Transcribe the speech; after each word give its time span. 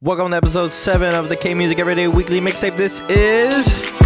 Welcome 0.00 0.30
to 0.30 0.36
episode 0.36 0.70
7 0.70 1.12
of 1.12 1.28
the 1.28 1.34
K 1.34 1.54
Music 1.54 1.80
Everyday 1.80 2.06
Weekly 2.06 2.40
Mixtape. 2.40 2.76
This 2.76 3.00
is 3.08 3.97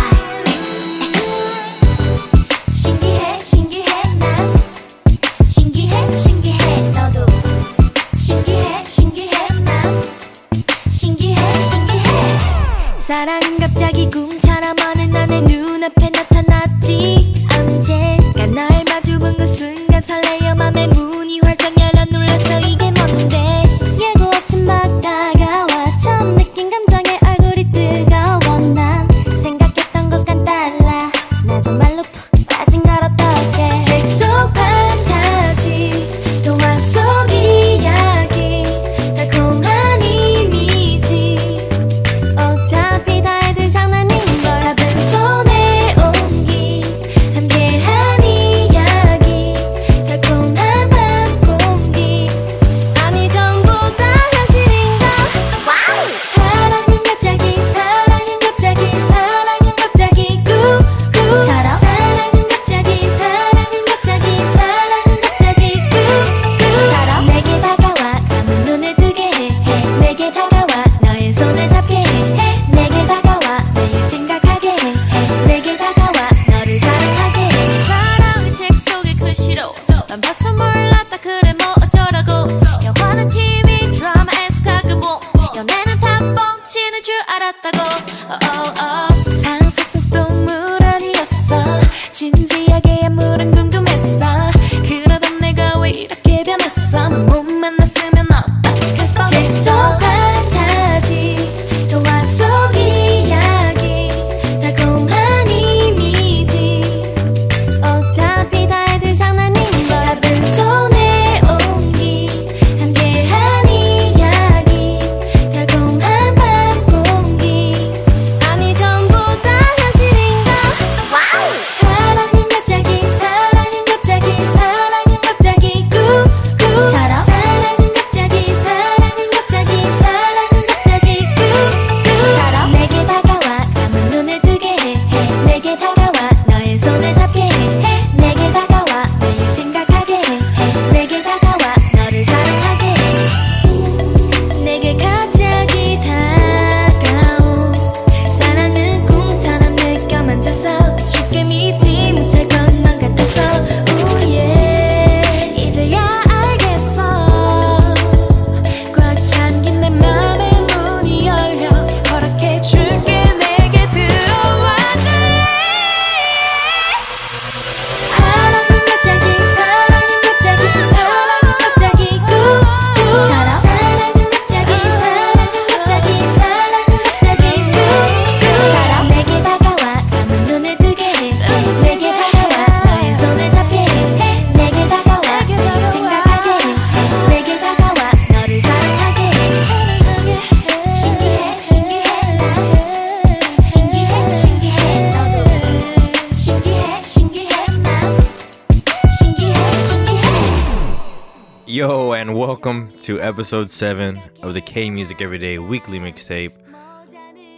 to 203.03 203.21
episode 203.21 203.69
7 203.69 204.23
of 204.43 204.55
the 204.55 204.61
K 204.61 204.89
Music 204.89 205.21
Everyday 205.21 205.59
weekly 205.59 205.99
mixtape. 205.99 206.53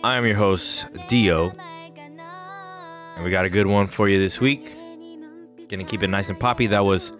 I 0.03 0.17
am 0.17 0.25
your 0.25 0.37
host, 0.37 0.87
Dio. 1.07 1.53
And 3.15 3.23
we 3.23 3.31
got 3.31 3.45
a 3.45 3.51
good 3.51 3.67
one 3.67 3.87
for 3.87 4.09
you 4.09 4.19
this 4.19 4.41
week. 4.41 4.73
Gonna 5.69 5.85
keep 5.85 6.03
it 6.03 6.09
nice 6.09 6.31
and 6.31 6.41
poppy. 6.41 6.69
That 6.69 6.87
was 6.87 7.13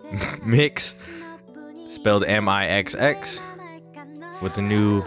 Mix, 0.44 0.94
spelled 1.88 2.22
M 2.22 2.48
I 2.48 2.68
X 2.68 2.94
X, 2.94 3.40
with 4.40 4.54
the 4.54 4.62
new 4.62 5.02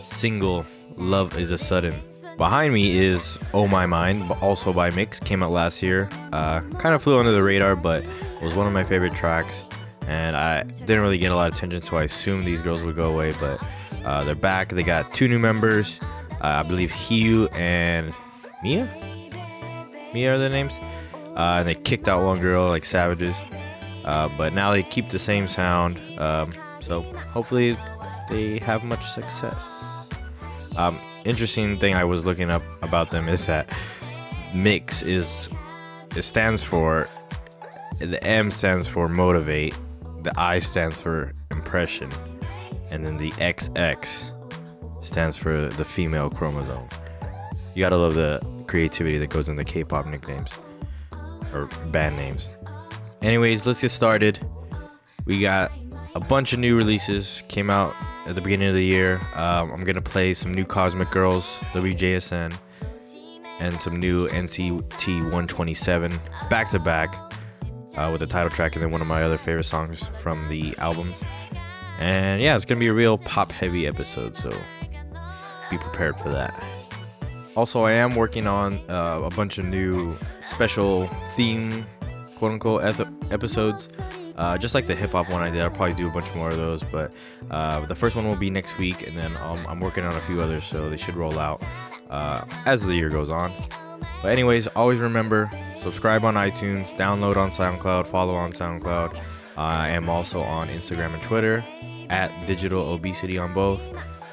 single, 0.00 0.64
Love 0.96 1.36
is 1.36 1.50
a 1.50 1.58
Sudden. 1.58 2.00
Behind 2.36 2.72
me 2.72 2.96
is 2.96 3.40
Oh 3.52 3.66
My 3.66 3.86
Mind, 3.86 4.30
also 4.40 4.72
by 4.72 4.90
Mix, 4.90 5.18
came 5.18 5.42
out 5.42 5.50
last 5.50 5.82
year. 5.82 6.08
Uh, 6.32 6.60
kind 6.78 6.94
of 6.94 7.02
flew 7.02 7.18
under 7.18 7.32
the 7.32 7.42
radar, 7.42 7.74
but 7.74 8.04
was 8.40 8.54
one 8.54 8.68
of 8.68 8.72
my 8.72 8.84
favorite 8.84 9.14
tracks 9.14 9.64
and 10.08 10.34
I 10.34 10.62
didn't 10.62 11.02
really 11.02 11.18
get 11.18 11.32
a 11.32 11.36
lot 11.36 11.48
of 11.48 11.54
attention, 11.54 11.82
so 11.82 11.98
I 11.98 12.04
assumed 12.04 12.44
these 12.44 12.62
girls 12.62 12.82
would 12.82 12.96
go 12.96 13.12
away. 13.12 13.32
But 13.38 13.62
uh, 14.06 14.24
they're 14.24 14.34
back. 14.34 14.70
They 14.70 14.82
got 14.82 15.12
two 15.12 15.28
new 15.28 15.38
members. 15.38 16.00
Uh, 16.40 16.46
I 16.46 16.62
believe 16.62 16.90
Hiu 16.90 17.54
and 17.54 18.14
Mia. 18.62 18.88
Mia 20.14 20.34
are 20.34 20.38
their 20.38 20.48
names. 20.48 20.72
Uh, 21.36 21.58
and 21.58 21.68
they 21.68 21.74
kicked 21.74 22.08
out 22.08 22.24
one 22.24 22.40
girl 22.40 22.68
like 22.68 22.86
savages. 22.86 23.36
Uh, 24.06 24.30
but 24.38 24.54
now 24.54 24.72
they 24.72 24.82
keep 24.82 25.10
the 25.10 25.18
same 25.18 25.46
sound. 25.46 25.98
Um, 26.18 26.52
so 26.80 27.02
hopefully 27.02 27.76
they 28.30 28.58
have 28.60 28.84
much 28.84 29.04
success. 29.04 30.08
Um, 30.76 30.98
interesting 31.26 31.78
thing 31.78 31.94
I 31.94 32.04
was 32.04 32.24
looking 32.24 32.48
up 32.48 32.62
about 32.82 33.10
them 33.10 33.28
is 33.28 33.44
that 33.44 33.70
mix 34.54 35.02
is 35.02 35.50
it 36.16 36.22
stands 36.22 36.64
for 36.64 37.06
the 37.98 38.22
M 38.24 38.50
stands 38.50 38.88
for 38.88 39.08
motivate 39.08 39.74
the 40.22 40.32
I 40.38 40.58
stands 40.58 41.00
for 41.00 41.32
impression, 41.50 42.10
and 42.90 43.04
then 43.04 43.16
the 43.16 43.30
XX 43.32 44.32
stands 45.04 45.36
for 45.36 45.68
the 45.68 45.84
female 45.84 46.30
chromosome. 46.30 46.88
You 47.74 47.80
gotta 47.84 47.96
love 47.96 48.14
the 48.14 48.40
creativity 48.66 49.18
that 49.18 49.30
goes 49.30 49.48
into 49.48 49.64
K 49.64 49.84
pop 49.84 50.06
nicknames 50.06 50.52
or 51.52 51.66
band 51.86 52.16
names. 52.16 52.50
Anyways, 53.22 53.66
let's 53.66 53.80
get 53.80 53.90
started. 53.90 54.44
We 55.24 55.40
got 55.40 55.72
a 56.14 56.20
bunch 56.20 56.52
of 56.52 56.58
new 56.58 56.76
releases 56.76 57.42
came 57.48 57.70
out 57.70 57.94
at 58.26 58.34
the 58.34 58.40
beginning 58.40 58.68
of 58.68 58.74
the 58.74 58.84
year. 58.84 59.20
Um, 59.34 59.70
I'm 59.70 59.84
gonna 59.84 60.00
play 60.00 60.34
some 60.34 60.52
new 60.52 60.64
Cosmic 60.64 61.10
Girls, 61.10 61.58
WJSN, 61.72 62.54
and 63.60 63.80
some 63.80 63.96
new 63.96 64.28
NCT 64.28 65.22
127 65.22 66.12
back 66.48 66.68
to 66.70 66.78
back 66.78 67.27
uh, 67.96 68.08
with 68.10 68.20
the 68.20 68.26
title 68.26 68.50
track 68.50 68.74
and 68.74 68.82
then 68.82 68.90
one 68.90 69.00
of 69.00 69.06
my 69.06 69.22
other 69.22 69.38
favorite 69.38 69.64
songs 69.64 70.10
from 70.22 70.48
the 70.48 70.74
albums. 70.78 71.22
And 71.98 72.40
yeah, 72.40 72.54
it's 72.56 72.64
gonna 72.64 72.78
be 72.78 72.86
a 72.88 72.92
real 72.92 73.18
pop 73.18 73.50
heavy 73.50 73.86
episode, 73.86 74.36
so 74.36 74.50
be 75.70 75.78
prepared 75.78 76.18
for 76.18 76.28
that. 76.30 76.54
Also, 77.56 77.82
I 77.84 77.92
am 77.92 78.14
working 78.14 78.46
on 78.46 78.74
uh, 78.88 79.20
a 79.24 79.30
bunch 79.30 79.58
of 79.58 79.64
new 79.64 80.16
special 80.42 81.08
theme, 81.34 81.84
quote 82.36 82.52
unquote, 82.52 82.84
eth- 82.84 83.32
episodes. 83.32 83.88
Uh, 84.36 84.56
just 84.56 84.72
like 84.72 84.86
the 84.86 84.94
hip 84.94 85.10
hop 85.10 85.28
one 85.28 85.42
I 85.42 85.50
did, 85.50 85.60
I'll 85.62 85.70
probably 85.70 85.96
do 85.96 86.06
a 86.06 86.10
bunch 86.12 86.32
more 86.36 86.48
of 86.48 86.56
those. 86.56 86.84
But 86.84 87.16
uh, 87.50 87.80
the 87.86 87.96
first 87.96 88.14
one 88.14 88.28
will 88.28 88.36
be 88.36 88.50
next 88.50 88.78
week, 88.78 89.04
and 89.04 89.16
then 89.18 89.36
um, 89.38 89.66
I'm 89.66 89.80
working 89.80 90.04
on 90.04 90.14
a 90.14 90.20
few 90.20 90.40
others, 90.40 90.64
so 90.64 90.88
they 90.88 90.96
should 90.96 91.16
roll 91.16 91.36
out 91.40 91.60
uh, 92.10 92.44
as 92.64 92.82
the 92.82 92.94
year 92.94 93.08
goes 93.08 93.30
on. 93.30 93.52
But 94.22 94.32
anyways, 94.32 94.66
always 94.68 94.98
remember 94.98 95.50
subscribe 95.78 96.24
on 96.24 96.34
iTunes, 96.34 96.94
download 96.94 97.36
on 97.36 97.50
SoundCloud, 97.50 98.06
follow 98.06 98.34
on 98.34 98.52
SoundCloud. 98.52 99.20
I 99.56 99.90
am 99.90 100.08
also 100.08 100.40
on 100.40 100.68
Instagram 100.68 101.14
and 101.14 101.22
Twitter 101.22 101.64
at 102.10 102.32
Digital 102.46 102.92
Obesity 102.92 103.38
on 103.38 103.52
both, 103.52 103.82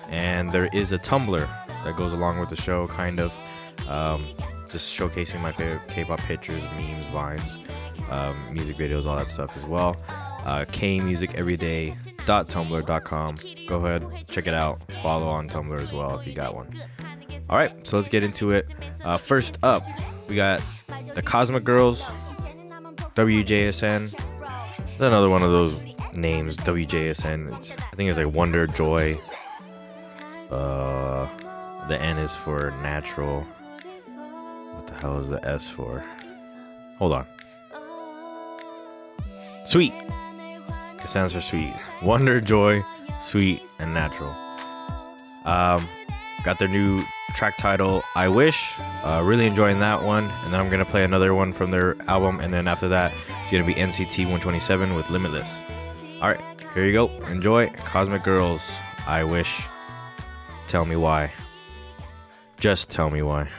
and 0.10 0.52
there 0.52 0.70
is 0.74 0.92
a 0.92 1.00
Tumblr 1.00 1.48
that 1.84 1.96
goes 1.96 2.14
along 2.14 2.40
with 2.40 2.50
the 2.50 2.56
show, 2.56 2.88
kind 2.88 3.20
of. 3.20 3.32
Um, 3.88 4.28
just 4.70 4.98
showcasing 4.98 5.42
my 5.42 5.52
favorite 5.52 5.88
K-pop 5.88 6.20
pictures, 6.22 6.64
memes, 6.76 7.06
vines, 7.08 7.60
um, 8.10 8.52
music 8.52 8.78
videos, 8.78 9.06
all 9.06 9.16
that 9.16 9.30
stuff 9.30 9.56
as 9.56 9.64
well. 9.66 9.96
Uh, 10.46 10.66
kmusiceveryday.tumblr.com. 10.66 13.36
Go 13.68 13.76
ahead, 13.78 14.06
check 14.30 14.48
it 14.48 14.54
out. 14.54 14.80
Follow 15.02 15.28
on 15.28 15.48
Tumblr 15.48 15.82
as 15.82 15.94
well 15.94 16.20
if 16.20 16.28
you 16.28 16.34
got 16.34 16.56
one. 16.56 16.68
All 17.50 17.58
right, 17.58 17.72
so 17.86 17.98
let's 17.98 18.10
get 18.10 18.24
into 18.24 18.52
it. 18.52 18.66
Uh, 19.04 19.18
first 19.18 19.58
up, 19.64 19.84
we 20.28 20.36
got 20.36 20.62
the 21.14 21.22
Cosmic 21.22 21.64
Girls, 21.64 22.02
WJSN. 23.16 24.14
Another 24.98 25.30
one 25.30 25.44
of 25.44 25.52
those 25.52 25.76
names, 26.14 26.58
WJSN. 26.58 27.58
It's, 27.58 27.72
I 27.72 27.96
think 27.96 28.10
it's 28.10 28.18
like 28.18 28.34
Wonder 28.34 28.66
Joy. 28.68 29.18
Uh, 30.50 31.28
the 31.88 32.02
N 32.02 32.18
is 32.18 32.36
for 32.36 32.72
natural. 32.82 33.42
What 34.74 34.88
the 34.88 34.94
hell 34.96 35.18
is 35.18 35.30
the 35.30 35.44
S 35.46 35.70
for? 35.70 36.04
Hold 36.98 37.14
on. 37.14 37.26
Sweet. 39.66 39.94
It 41.04 41.08
stands 41.08 41.34
for 41.34 41.42
sweet. 41.42 41.74
Wonder, 42.02 42.42
joy, 42.42 42.84
sweet, 43.22 43.62
and 43.80 43.94
natural. 43.94 44.30
Um, 45.46 45.88
got 46.44 46.58
their 46.58 46.68
new 46.68 47.04
track 47.36 47.58
title, 47.58 48.04
I 48.16 48.28
Wish. 48.28 48.74
Uh, 49.04 49.22
really 49.24 49.46
enjoying 49.46 49.80
that 49.80 50.02
one. 50.02 50.26
And 50.44 50.54
then 50.54 50.60
I'm 50.60 50.70
going 50.70 50.84
to 50.84 50.90
play 50.90 51.04
another 51.04 51.36
one 51.36 51.54
from 51.54 51.70
their 51.70 51.96
album. 52.08 52.40
And 52.40 52.54
then 52.54 52.68
after 52.68 52.88
that, 52.88 53.14
it's 53.42 53.52
going 53.52 53.64
to 53.64 53.68
be 53.68 53.76
NCT 53.76 54.20
127 54.20 54.96
with 54.96 55.10
Limitless. 55.10 55.62
All 56.22 56.30
right, 56.30 56.42
here 56.74 56.86
you 56.86 56.94
go. 56.94 57.08
Enjoy. 57.28 57.70
Cosmic 57.70 58.24
Girls, 58.24 58.62
I 59.06 59.24
Wish. 59.24 59.62
Tell 60.68 60.86
me 60.86 60.96
why. 60.96 61.32
Just 62.58 62.90
tell 62.90 63.10
me 63.10 63.22
why. 63.22 63.50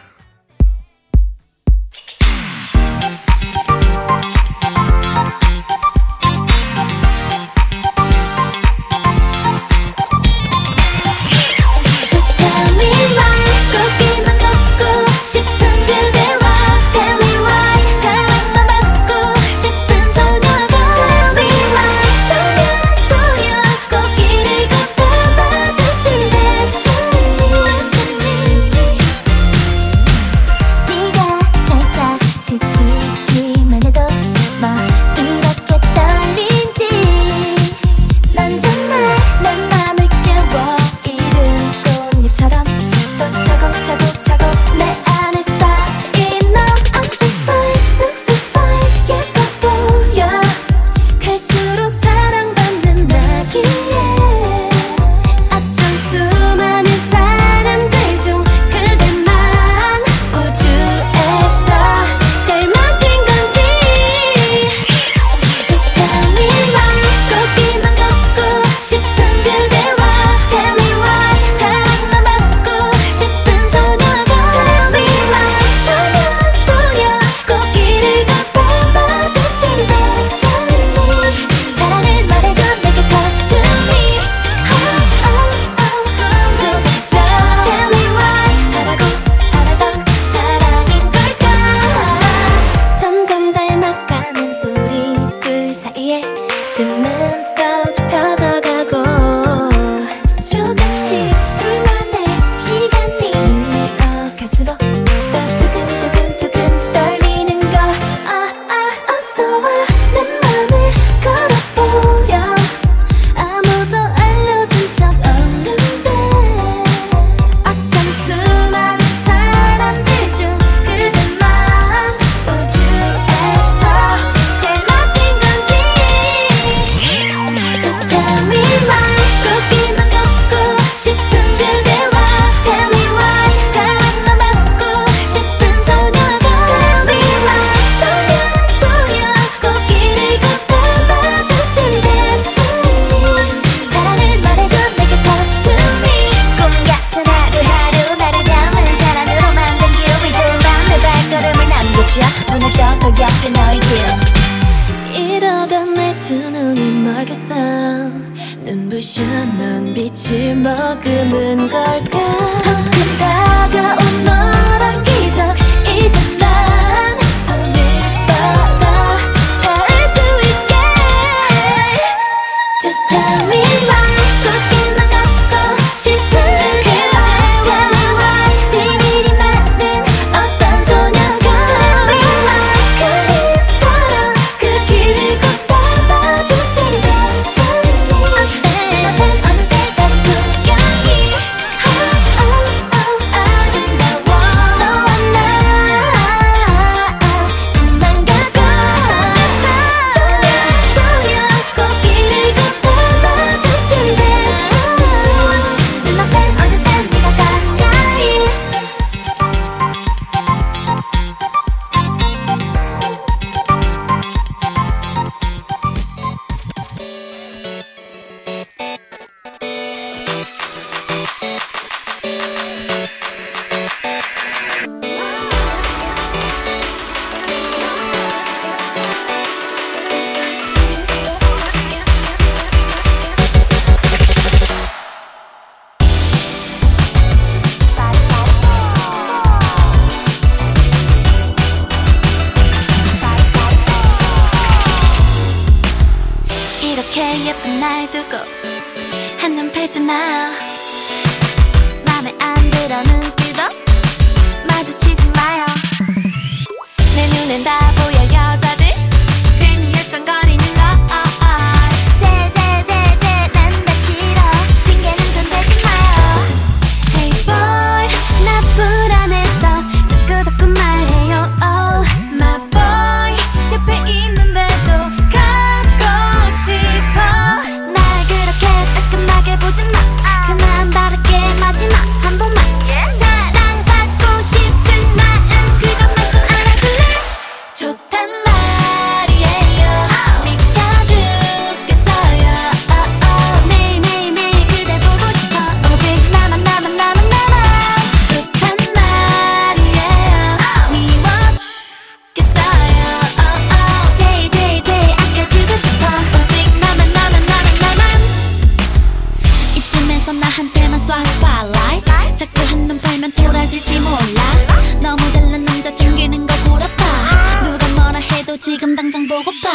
속 319.36 319.46
오빠 319.48 319.68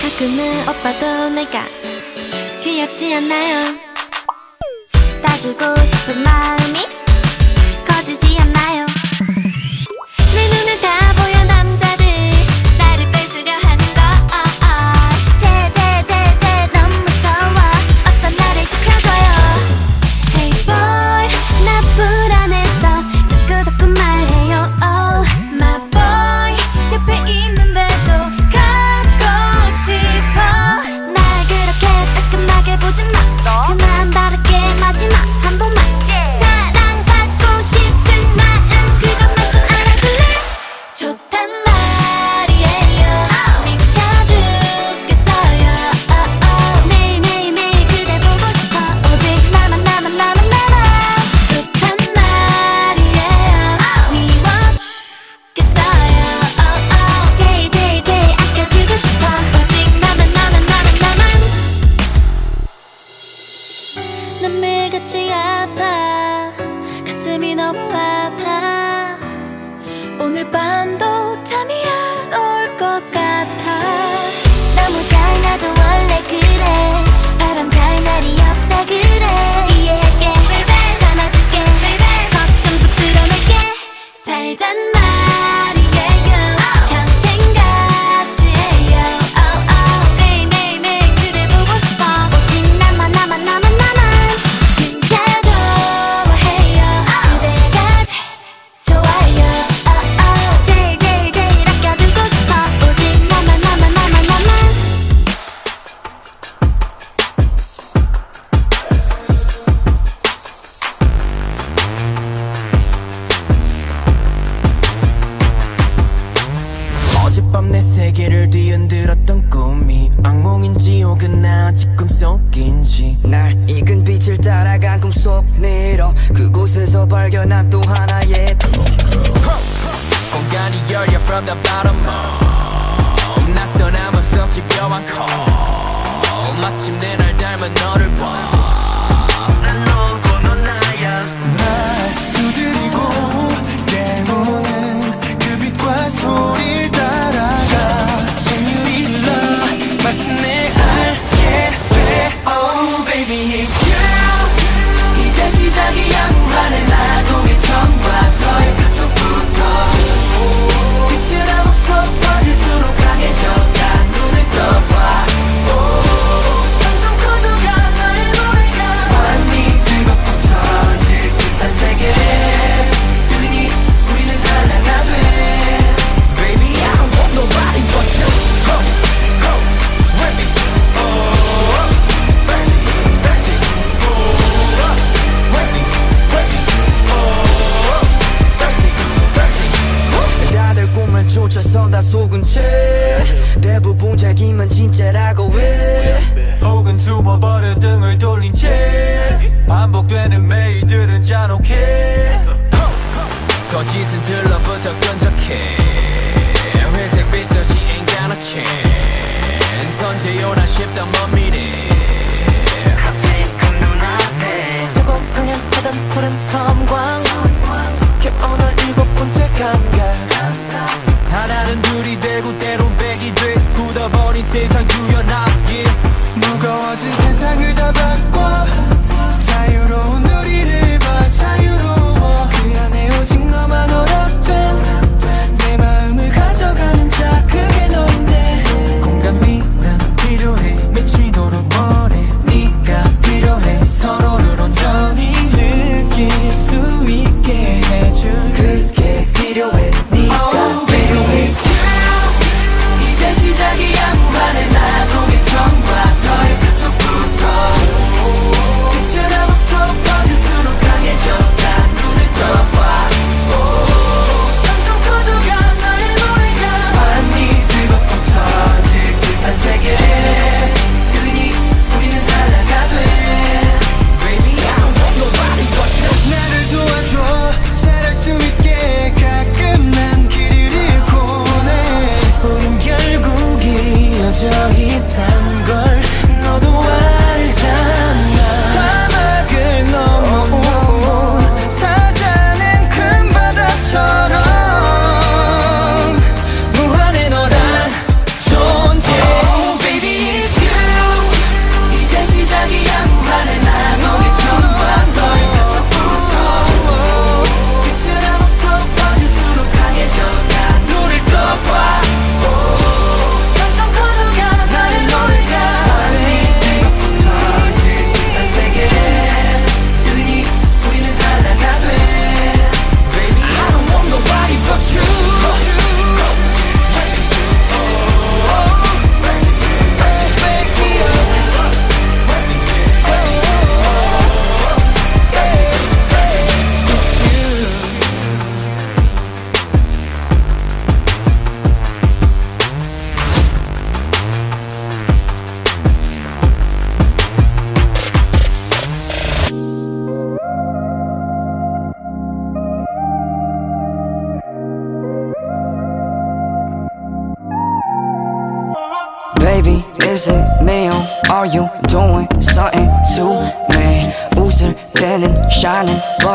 가끔은 0.00 0.68
오빠도 0.70 1.28
내가 1.34 1.66
귀엽지 2.62 3.14
않나요? 3.14 3.76
따주고 5.22 5.84
싶은 5.84 6.22
마음이 6.22 7.01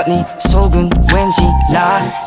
shining, 0.08 0.24
but 0.24 0.24
네 0.24 0.26
속은 0.40 0.90
왠지 1.14 1.42
lying. 1.72 2.27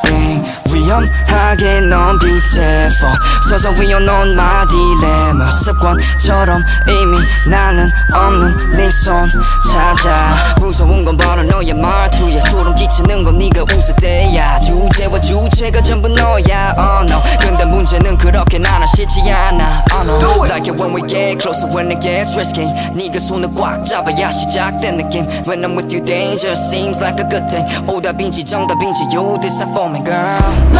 위험하게 0.91 1.81
넌 1.83 2.19
beautiful. 2.19 3.15
서서 3.49 3.71
위험넌 3.71 4.33
my 4.33 4.67
dilemma. 4.67 5.49
습관처럼 5.53 6.63
이미 6.89 7.17
나는 7.49 7.89
없는 8.13 8.71
네 8.77 8.89
손 8.91 9.31
찾아. 9.71 10.55
무서운 10.59 11.05
건 11.05 11.17
바로 11.17 11.43
너의 11.45 11.73
말투야. 11.75 12.41
소름 12.41 12.75
끼치는 12.75 13.23
건 13.23 13.39
네가 13.39 13.63
웃을 13.63 13.95
때야. 13.97 14.59
주제와 14.61 15.21
주제가 15.21 15.81
전부 15.83 16.09
너야. 16.09 16.75
Oh 16.77 17.07
no. 17.09 17.23
근데 17.41 17.65
문제는 17.65 18.19
그렇게 18.19 18.59
나는 18.59 18.87
싫지 18.89 19.21
않아. 19.31 19.85
Oh 19.95 20.03
no. 20.03 20.45
Like 20.45 20.67
it 20.67 20.83
when 20.83 20.93
we 20.93 21.03
get 21.07 21.39
closer 21.41 21.71
when 21.73 21.91
it 21.93 22.01
gets 22.01 22.35
risky. 22.35 22.67
네가 22.95 23.21
손을 23.21 23.49
꽉 23.55 23.85
잡아야 23.85 24.31
시작된 24.33 24.97
느낌. 24.97 25.27
When 25.47 25.63
I'm 25.65 25.77
with 25.77 25.95
you, 25.95 26.03
danger 26.03 26.53
seems 26.57 26.99
like 27.01 27.23
a 27.23 27.29
good 27.29 27.47
thing. 27.49 27.65
오답인지 27.89 28.45
정답인지 28.45 29.07
you 29.15 29.39
decide 29.41 29.71
for 29.71 29.89
me, 29.89 30.03
girl. 30.05 30.80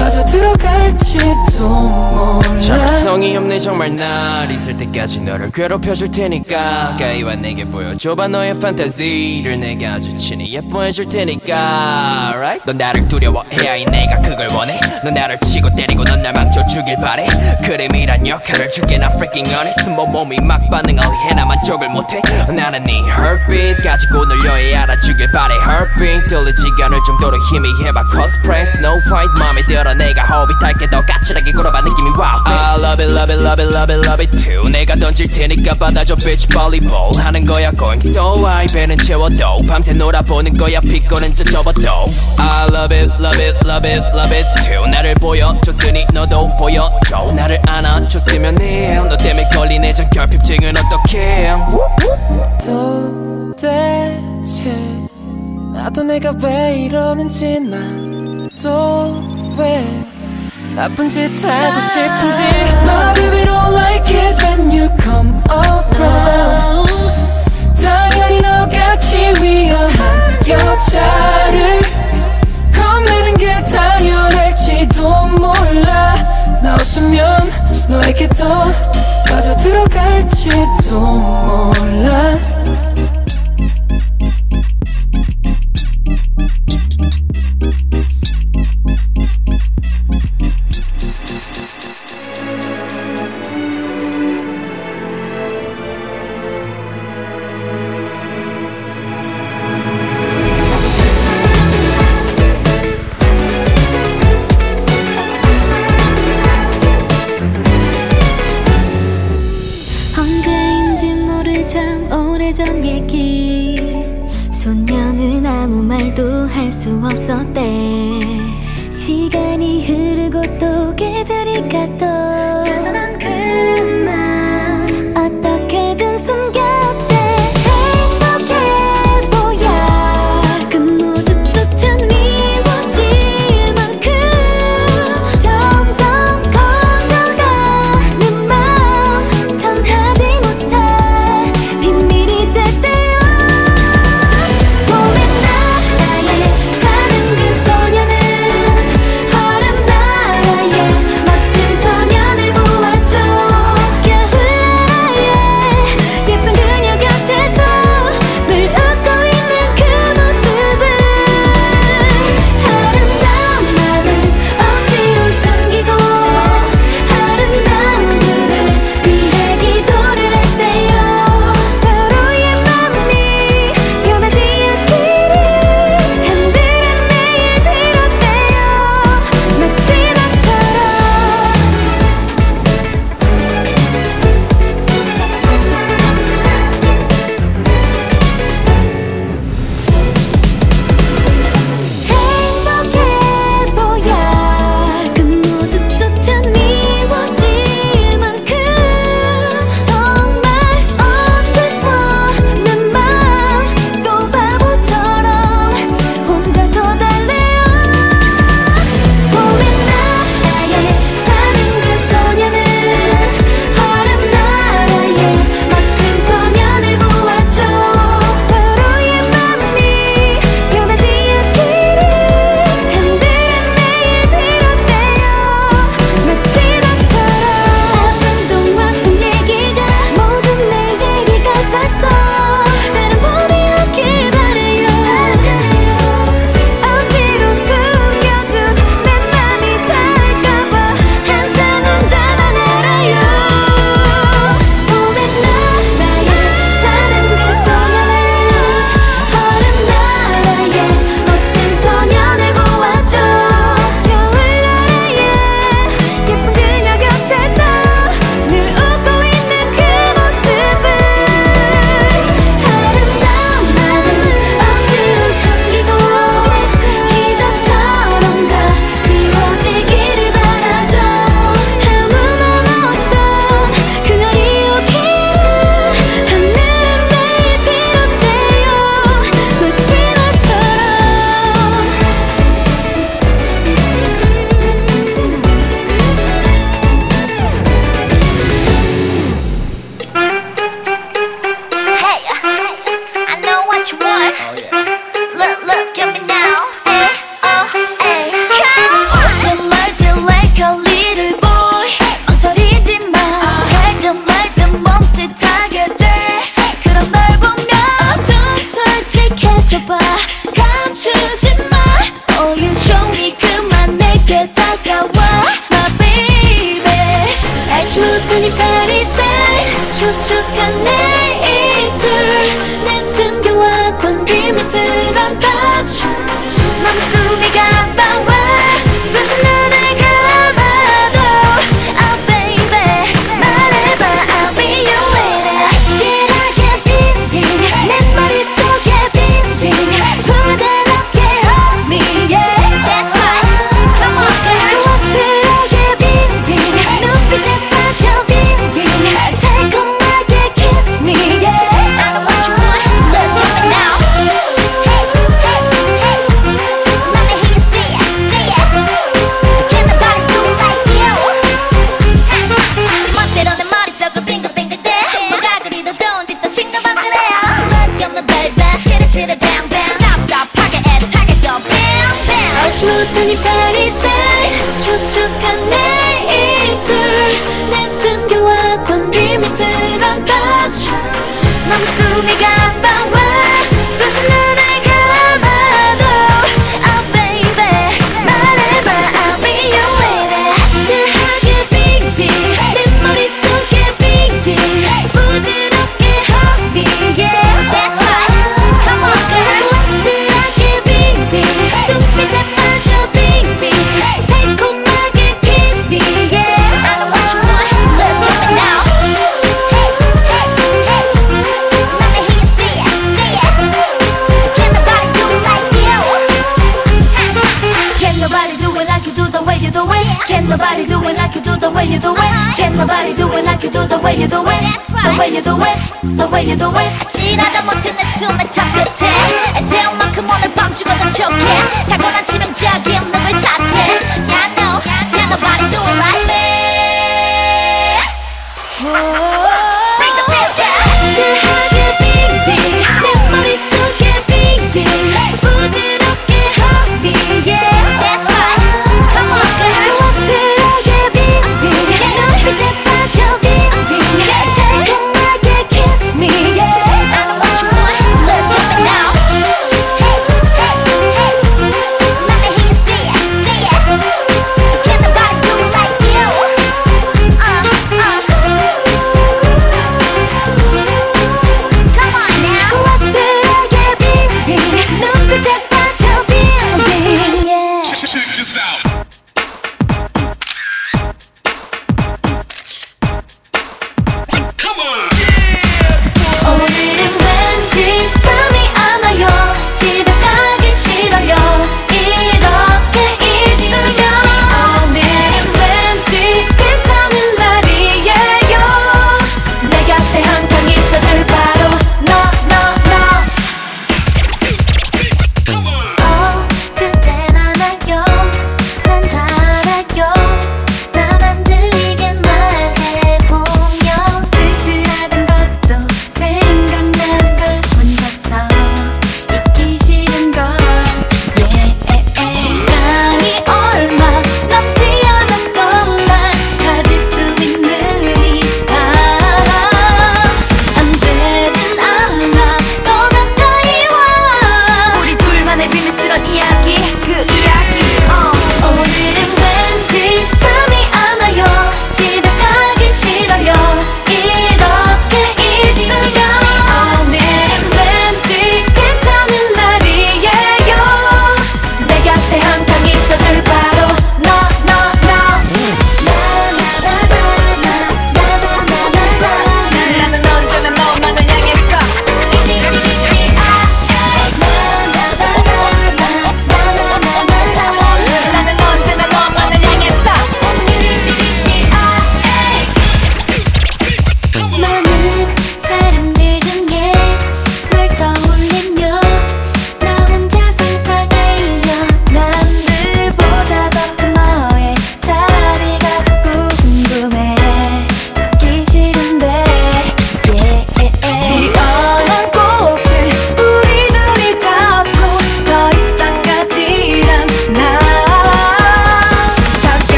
빠져 0.00 0.24
들어갈지도 0.24 1.68
몰라. 1.68 2.58
정성이 2.58 3.36
없네 3.36 3.58
정말 3.58 3.94
날 3.94 4.50
있을 4.50 4.74
때까지 4.76 5.20
너를 5.20 5.50
괴롭혀줄 5.52 6.10
테니까. 6.10 6.96
가까이와 6.96 7.34
내게 7.36 7.64
보여줘봐 7.66 8.28
너의 8.28 8.58
판타지를 8.58 9.60
내게 9.60 9.86
아주 9.86 10.16
친히 10.16 10.54
예뻐해줄 10.54 11.08
테니까. 11.10 12.32
Right? 12.34 12.62
넌 12.64 12.78
나를 12.78 13.08
두려워해야 13.08 13.72
해 13.72 13.84
내가 13.84 14.16
그걸 14.22 14.48
원해. 14.54 14.80
넌 15.04 15.12
나를 15.12 15.38
치고 15.40 15.68
때리고 15.76 16.02
넌 16.04 16.22
날 16.22 16.32
망쳐 16.32 16.66
주길 16.66 16.96
바래. 16.96 17.26
그림이란 17.62 18.26
역할을 18.26 18.70
줄게 18.70 18.96
난 18.96 19.10
freaking 19.12 19.48
honest. 19.50 19.90
뭐 19.90 20.06
몸이 20.06 20.38
막 20.40 20.60
반응을 20.70 21.02
해 21.28 21.34
나 21.34 21.44
만족을 21.44 21.88
못해. 21.90 22.20
나는 22.48 22.82
네 22.84 22.92
heartbeat 23.00 23.82
가지고 23.82 24.24
놀려해 24.24 24.74
알아주길 24.76 25.30
바래 25.32 25.54
heartbeat. 25.56 26.26
들리지가 26.28 26.86
않을 26.86 26.98
정도로 27.06 27.36
희미해봐 27.50 28.02
cosplay 28.12 28.62
snow 28.62 28.98
fight 29.06 29.30
맘에 29.38 29.60
들어 29.68 29.89
내가 29.94 30.22
허비탈 30.24 30.74
게. 30.78 30.88
더 30.90 31.04
까칠하게 31.04 31.52
굴어봐. 31.52 31.80
느낌이 31.82 32.10
wow 32.10 32.42
I 32.44 32.76
love 32.78 33.04
it 33.04 33.12
love 33.12 33.32
it 33.32 33.40
love 33.42 33.62
it 33.62 33.76
love 33.76 33.94
it 33.94 34.06
love 34.06 34.20
it 34.24 34.36
too. 34.42 34.68
내가 34.68 34.94
던질 34.96 35.28
테니까 35.28 35.74
받아줘 35.74 36.16
bitch 36.16 36.48
volleyball. 36.48 37.16
하는 37.16 37.44
거야 37.44 37.70
going 37.72 38.06
so 38.08 38.38
high. 38.38 38.66
배는 38.72 38.98
채워도 38.98 39.62
밤새 39.68 39.92
놀아보는 39.92 40.54
거야 40.54 40.80
피곤은 40.80 41.34
저 41.34 41.44
접어도. 41.44 41.80
I 42.38 42.68
love 42.68 42.96
it 42.96 43.12
love 43.20 43.40
it 43.40 43.56
love 43.64 43.88
it 43.88 44.04
love 44.14 44.36
it 44.36 44.46
too. 44.66 44.86
나를 44.90 45.14
보여줬으니 45.14 46.06
너도 46.12 46.56
보여줘. 46.56 47.32
나를 47.34 47.60
안아줬으면 47.66 48.60
해너 48.60 49.16
때문에 49.16 49.48
걸린 49.54 49.84
애정 49.84 50.08
결핍증은 50.10 50.74
어떡해. 50.76 51.54
도대체 53.56 54.70
나도 55.72 56.02
내가 56.02 56.32
왜 56.42 56.76
이러는지 56.84 57.60
난 57.60 58.10
또 58.62 59.39
왜 59.60 59.84
나쁜 60.74 61.08
짓 61.10 61.22
하고 61.44 61.80
싶은지. 61.80 62.42
My 62.82 63.14
baby 63.14 63.44
don't 63.44 63.74
like 63.74 64.08
it 64.08 64.42
when 64.42 64.70
you 64.72 64.88
come 64.98 65.34
around. 65.50 66.88
당연히 67.76 68.40
너같이 68.40 69.34
위험한 69.40 70.38
여자를 70.48 71.80
겁내는 72.72 73.36
게 73.36 73.60
당연할지도 73.62 75.26
몰라. 75.26 76.14
나 76.62 76.74
어쩌면 76.76 77.50
너에게 77.88 78.28
더 78.28 78.72
빠져 79.28 79.54
들어갈지도 79.56 80.98
몰라 80.98 82.38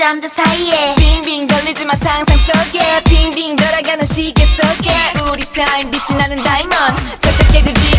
잠들 0.00 0.30
사이에 0.30 0.94
빙빙 0.94 1.46
돌리지만 1.46 1.94
상상 1.94 2.34
속에. 2.38 2.80
빙빙 3.04 3.54
돌아가는 3.54 4.06
시계 4.06 4.46
속에. 4.46 4.90
우리 5.30 5.42
삶 5.42 5.90
빛이 5.90 6.16
나는 6.18 6.42
다이몬 6.42 6.72
절대 7.20 7.52
깨지지 7.52 7.89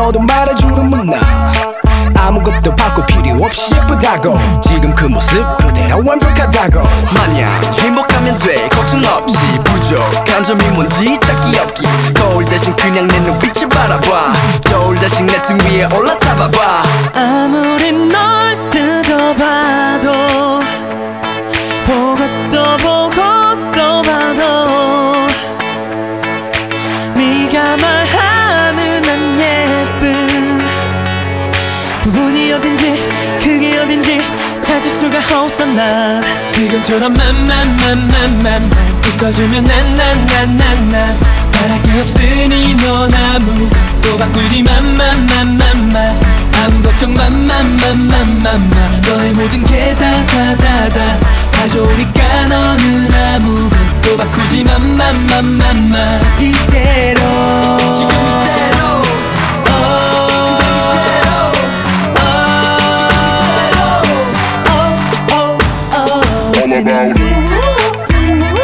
너도 0.00 0.18
말해주는 0.18 0.88
문나 0.88 1.18
아무것도 2.16 2.74
바꿀 2.74 3.04
필요 3.04 3.36
없이 3.44 3.74
예쁘다고. 3.74 4.38
지금 4.62 4.94
그 4.94 5.04
모습 5.04 5.44
그대로 5.58 6.02
완벽하다고. 6.02 6.88
마냥 7.14 7.50
행복하면 7.78 8.38
돼. 8.38 8.66
걱정 8.70 8.98
없이 9.04 9.36
부족한 9.62 10.42
점이 10.42 10.64
뭔지 10.68 11.20
찾기 11.20 11.58
없기. 11.58 11.86
거울 12.14 12.46
대신 12.46 12.74
그냥 12.76 13.08
내 13.08 13.18
눈빛을 13.20 13.68
바라봐. 13.68 14.32
겨울 14.62 14.98
대신 14.98 15.26
내 15.26 15.40
등 15.42 15.58
위에 15.58 15.84
올라타봐봐. 15.94 16.82
아무리 17.14 17.92
널 17.92 18.70
뜯어봐도 18.70 20.10
난 35.80 36.22
지금처럼 36.52 37.14
맘맘맘맘맘 37.14 38.70
웃어주면 39.16 39.64
난 39.64 39.94
난 39.96 40.26
난 40.26 40.56
난난 40.58 41.18
바랄 41.52 41.82
게 41.82 42.00
없으니 42.02 42.74
넌 42.74 43.10
아무것도 43.14 44.18
바꾸지 44.18 44.62
맘맘맘맘맘 44.62 46.20
아무 46.62 46.82
걱정 46.82 47.14
맘맘맘맘맘 47.14 48.70
너의 49.08 49.32
모든 49.32 49.64
게 49.64 49.94
다 49.94 50.26
다 50.26 50.54
다다 50.56 51.18
다 51.50 51.68
좋으니까 51.68 52.46
너는 52.46 53.14
아무것도 53.36 54.16
바꾸지 54.18 54.62
맘맘맘맘맘 54.64 56.20
이대로 56.38 57.94
지금 57.94 58.10
이대로 58.28 58.69
All 66.70 66.78
about 66.78 67.16
it. 67.16 68.60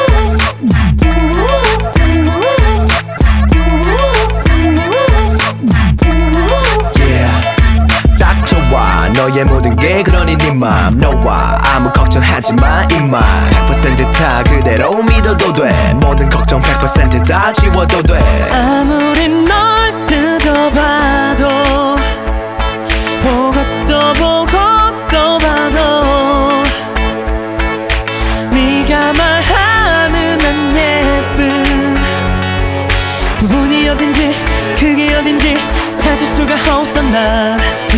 딱 8.19 8.47
좋아. 8.47 9.09
너의 9.09 9.45
모든 9.45 9.77
게 9.77 10.03
그러니 10.03 10.37
네맘 10.37 10.99
너와 11.01 11.59
아무 11.62 11.90
걱정하지 11.92 12.55
마 12.55 12.85
임마 12.90 13.21
100%다 13.69 14.42
그대로 14.45 15.03
믿어도 15.03 15.53
돼. 15.53 15.95
모든 15.97 16.29
걱정 16.29 16.61
100%다 16.62 17.53
지워도 17.53 18.03
돼. 18.03 18.51
아무리 18.53 19.29
널 19.29 20.07
뜯어봐도 20.07 21.76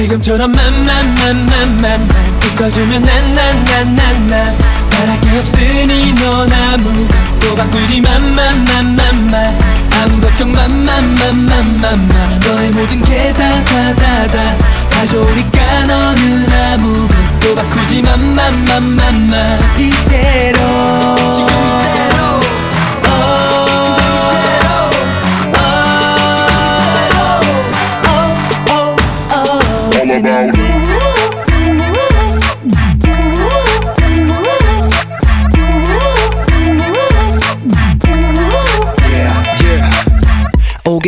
지금처럼 0.08 0.52
맘맘맘맘맘 0.52 2.08
웃어주면 2.56 3.02
난 3.02 3.34
난 3.34 3.64
난 3.64 3.94
난난 3.94 4.58
바랄 4.88 5.20
게 5.20 5.38
없으니 5.38 6.14
넌 6.14 6.50
아무것도 6.50 7.54
바꾸지 7.54 8.00
맘맘맘맘맘 8.00 9.58
아무 10.00 10.20
걱정 10.22 10.50
맘맘맘맘맘 10.52 12.08
너의 12.42 12.70
모든 12.70 13.04
게 13.04 13.32
다 13.34 13.62
다 13.64 13.94
다다 13.94 14.56
다 14.88 15.06
좋으니까 15.08 15.84
너는 15.84 16.52
아무것도 16.72 17.54
바꾸지 17.54 18.00
맘맘맘맘맘 18.00 19.58
이대로 19.76 21.32
지금 21.34 21.48
이대로 21.48 22.27
All 30.10 30.20
about 30.20 30.57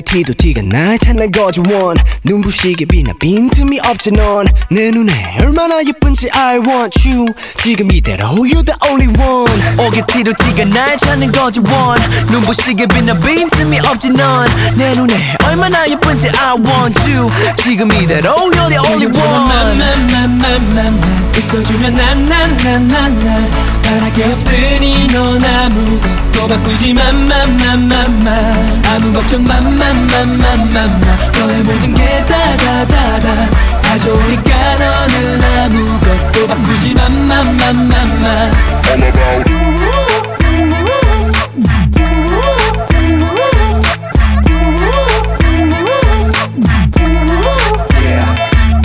오게 0.00 0.12
티도 0.12 0.32
티가 0.32 0.62
날 0.62 0.98
찾는 0.98 1.30
거지 1.30 1.60
원 1.60 1.94
눈부시게 2.24 2.86
빛나 2.86 3.12
빈틈이 3.20 3.80
없지 3.84 4.12
넌. 4.12 4.46
내 4.70 4.90
눈에 4.90 5.12
얼마나 5.40 5.82
예쁜지 5.84 6.30
I 6.32 6.56
want 6.56 7.06
you. 7.06 7.26
지금 7.56 7.92
이대로 7.92 8.24
You 8.28 8.64
the 8.64 8.72
only 8.88 9.08
one. 9.08 9.78
오게 9.78 10.02
티도 10.06 10.32
티가 10.38 10.64
날 10.64 10.96
찾는 10.96 11.32
거지 11.32 11.60
원 11.60 12.00
눈부시게 12.30 12.86
빛나 12.86 13.12
빈틈이 13.20 13.78
없지 13.80 14.08
넌. 14.10 14.48
내 14.76 14.94
눈에 14.94 15.36
얼마나 15.46 15.86
예쁜지 15.86 16.28
I 16.30 16.56
want 16.56 16.98
you. 17.12 17.30
지금 17.62 17.92
이대로 17.92 18.30
You're 18.30 18.68
the 18.68 18.78
only 18.78 19.06
one. 19.06 19.20
웃어주면 21.36 21.94
난난난난난. 21.94 23.50
바랄게 23.82 24.24
없으니 24.24 25.08
넌 25.08 25.44
아무것도 25.44 26.48
바꾸지 26.48 26.94
맘맘맘맘맘 26.94 28.82
아무 28.86 29.12
걱정 29.12 29.42
맘맘맘맘맘 29.90 31.00
너의 31.32 31.62
모든 31.64 31.94
게 31.94 32.24
다다 32.24 32.86
다다 32.86 33.50
다 33.82 33.98
좋으니까 33.98 34.76
너는 34.76 35.42
아무것도 35.42 36.46
바꾸지 36.46 36.94
맘맘맘맘맘 36.94 38.50
All 38.90 39.02
about 39.02 39.46
it. 39.46 40.60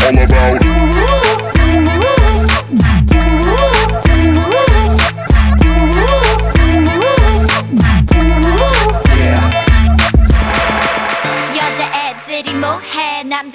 All 0.07 0.17
about 0.23 0.61
it. 0.63 0.74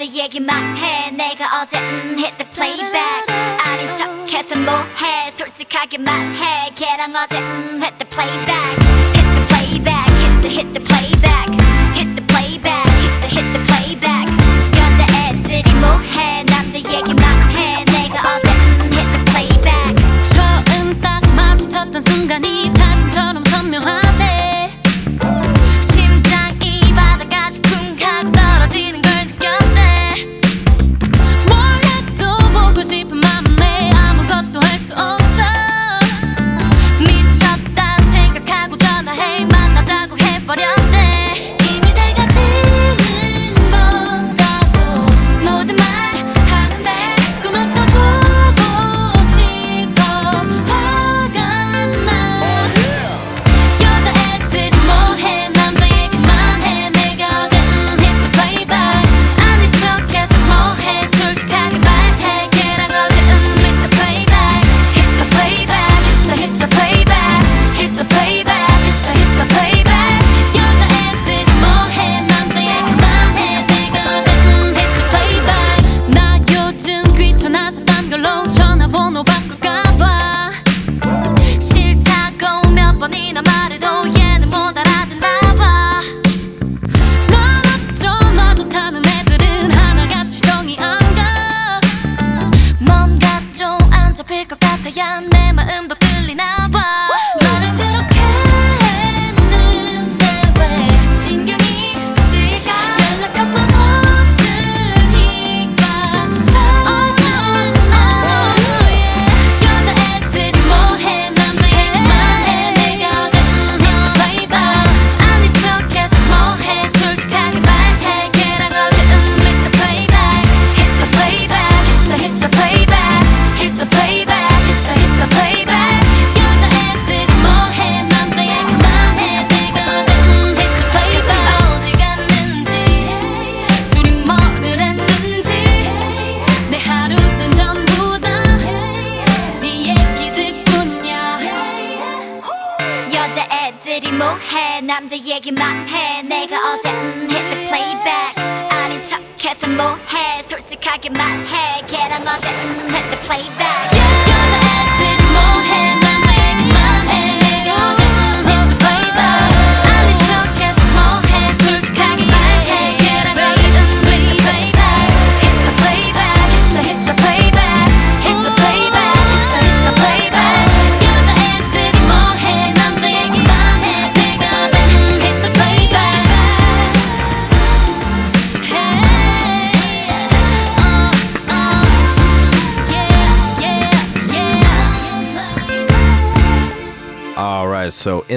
남자 0.00 0.04
얘기만 0.04 0.76
해 0.78 1.10
내가 1.10 1.60
어제 1.60 1.78
음 1.78 2.16
hit 2.18 2.36
the 2.38 2.50
playback 2.50 3.26
아닌 3.62 3.92
척해서 3.92 4.56
뭐해 4.58 5.30
솔직하게 5.32 5.98
말해 5.98 6.72
걔랑 6.74 7.14
어제 7.14 7.38
음 7.38 7.78
hit 7.82 7.98
the 7.98 8.08
playback 8.08 8.80
hit 9.12 9.28
the 9.34 9.46
playback 9.46 10.10
hit 10.16 10.42
the 10.42 10.48
hit 10.48 10.72
the 10.72 10.89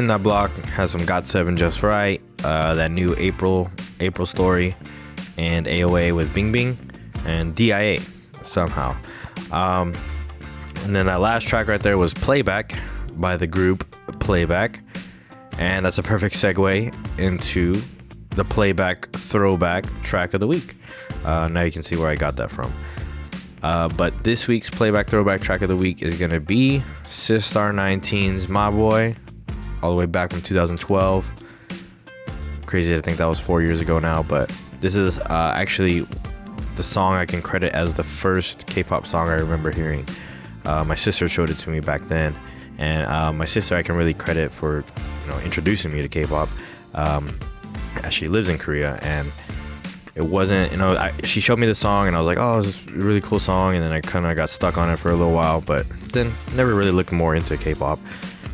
in 0.05 0.09
that 0.09 0.23
block 0.23 0.51
has 0.67 0.91
some 0.91 1.03
Got 1.07 1.25
Seven 1.25 1.57
Just 1.57 1.83
Right, 1.83 2.21
uh, 2.45 2.75
that 2.75 2.91
new 2.91 3.15
April 3.17 3.71
April 4.01 4.27
story, 4.27 4.77
and 5.39 5.67
AOA 5.67 6.15
with 6.15 6.35
Bing 6.35 6.53
Bing, 6.53 6.77
and 7.25 7.55
DIA 7.55 7.99
somehow. 8.43 8.95
Um, 9.51 9.95
and 10.83 10.95
then 10.95 11.07
that 11.07 11.21
last 11.21 11.49
track 11.49 11.69
right 11.69 11.83
there 11.83 11.97
was 11.97 12.13
Playback 12.13 12.79
by 13.13 13.39
the 13.39 13.47
group 13.47 13.87
Playback, 14.21 14.81
and 15.59 15.87
that's 15.87 15.97
a 15.97 16.03
perfect 16.03 16.35
segue 16.35 16.95
into 17.19 17.81
the 18.31 18.45
Playback 18.45 19.11
Throwback 19.13 19.87
track 20.03 20.35
of 20.35 20.41
the 20.41 20.47
week. 20.47 20.77
Uh, 21.25 21.49
now 21.49 21.63
you 21.63 21.73
can 21.73 21.83
see 21.83 21.97
where 21.97 22.09
I 22.09 22.15
got 22.15 22.37
that 22.37 22.51
from. 22.51 22.71
Uh, 23.63 23.89
but 23.89 24.23
this 24.23 24.47
week's 24.47 24.69
playback 24.69 25.07
throwback 25.07 25.41
track 25.41 25.63
of 25.63 25.71
the 25.71 25.77
week 25.77 26.03
is 26.03 26.21
gonna 26.21 26.41
be 26.41 26.83
Sistar 27.07 27.73
19's 27.73 28.47
My 28.47 28.69
Boy, 28.69 29.17
all 29.85 29.91
the 29.91 29.97
way 29.97 30.07
back 30.07 30.31
from 30.31 30.41
2012. 30.41 31.31
Crazy 32.65 32.95
to 32.95 33.03
think 33.03 33.19
that 33.19 33.27
was 33.27 33.39
four 33.39 33.61
years 33.61 33.83
ago 33.83 33.99
now, 33.99 34.23
but 34.23 34.51
this 34.81 34.95
is 34.95 35.19
uh, 35.19 35.53
actually 35.55 36.07
the 36.77 36.83
song 36.83 37.17
I 37.17 37.27
can 37.27 37.43
credit 37.43 37.75
as 37.75 37.93
the 37.93 38.03
first 38.03 38.67
K-pop 38.67 39.07
song 39.07 39.29
I 39.29 39.35
remember 39.35 39.71
hearing. 39.71 40.09
Uh, 40.65 40.85
my 40.85 40.95
sister 40.95 41.29
showed 41.29 41.51
it 41.51 41.59
to 41.59 41.71
me 41.71 41.81
back 41.81 42.01
then, 42.05 42.35
and 42.79 43.07
uh, 43.07 43.31
my 43.31 43.45
sister 43.45 43.77
I 43.77 43.83
can 43.83 43.95
really 43.95 44.15
credit 44.15 44.53
for 44.53 44.79
you 44.79 45.31
know 45.31 45.39
introducing 45.41 45.93
me 45.93 46.01
to 46.01 46.09
K-pop. 46.09 46.49
Um, 46.95 47.39
as 48.03 48.15
she 48.15 48.27
lives 48.27 48.49
in 48.49 48.57
Korea, 48.57 48.99
and 49.03 49.31
it 50.15 50.23
wasn't 50.23 50.73
you 50.73 50.79
know 50.79 50.97
I, 50.97 51.13
she 51.25 51.41
showed 51.41 51.59
me 51.59 51.67
the 51.67 51.75
song 51.75 52.07
and 52.07 52.15
i 52.15 52.21
was 52.21 52.27
like 52.29 52.39
oh 52.39 52.63
this 52.63 52.79
is 52.79 52.87
a 52.87 52.93
really 52.93 53.21
cool 53.21 53.41
song 53.41 53.75
and 53.75 53.83
then 53.83 53.91
i 53.91 54.01
kind 54.01 54.25
of 54.25 54.37
got 54.37 54.49
stuck 54.49 54.79
on 54.79 54.89
it 54.89 54.97
for 54.97 55.11
a 55.11 55.15
little 55.17 55.33
while 55.33 55.61
but 55.61 55.89
then 56.13 56.33
never 56.55 56.73
really 56.73 56.93
looked 56.93 57.11
more 57.11 57.35
into 57.35 57.57
k-pop 57.57 57.99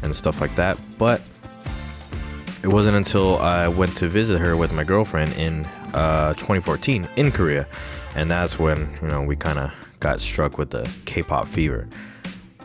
and 0.02 0.14
stuff 0.14 0.40
like 0.40 0.54
that 0.56 0.78
but 0.98 1.20
it 2.62 2.68
wasn't 2.68 2.96
until 2.96 3.38
i 3.38 3.66
went 3.68 3.94
to 3.96 4.08
visit 4.08 4.38
her 4.38 4.56
with 4.56 4.72
my 4.72 4.84
girlfriend 4.84 5.32
in 5.36 5.64
uh, 5.94 6.32
2014 6.34 7.08
in 7.16 7.32
korea 7.32 7.66
and 8.14 8.30
that's 8.30 8.58
when 8.58 8.88
you 9.02 9.08
know 9.08 9.22
we 9.22 9.36
kind 9.36 9.58
of 9.58 9.72
got 10.00 10.20
struck 10.20 10.58
with 10.58 10.70
the 10.70 10.88
k-pop 11.04 11.46
fever 11.48 11.88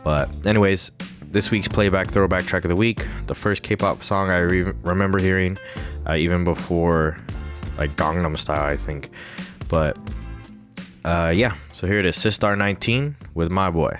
but 0.04 0.28
anyways 0.46 0.92
this 1.22 1.50
week's 1.50 1.68
playback 1.68 2.08
throwback 2.08 2.44
track 2.44 2.64
of 2.64 2.68
the 2.68 2.76
week 2.76 3.06
the 3.26 3.34
first 3.34 3.62
k-pop 3.62 4.02
song 4.02 4.30
i 4.30 4.38
re- 4.38 4.72
remember 4.82 5.20
hearing 5.20 5.58
uh, 6.08 6.14
even 6.14 6.44
before 6.44 7.16
like 7.78 7.96
Gangnam 7.96 8.36
Style, 8.36 8.64
I 8.64 8.76
think. 8.76 9.10
But 9.68 9.98
uh, 11.04 11.32
yeah, 11.34 11.54
so 11.72 11.86
here 11.86 11.98
it 11.98 12.06
is, 12.06 12.16
Sistar 12.16 12.56
19 12.56 13.16
with 13.34 13.50
my 13.50 13.70
boy. 13.70 13.98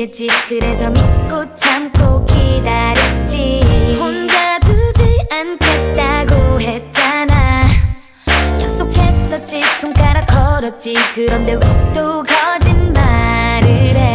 있겠지? 0.00 0.28
그래서 0.48 0.88
믿고 0.90 1.54
참고 1.54 2.24
기다렸지. 2.24 3.96
혼자 3.98 4.58
두지 4.60 5.18
않겠다고 5.30 6.60
했잖아. 6.60 7.64
약속했었지 8.62 9.62
손가락 9.80 10.26
걸었지. 10.26 10.94
그런데 11.14 11.54
왜 11.54 11.80
또 11.92 12.22
거짓말을 12.22 13.66
해 13.68 14.09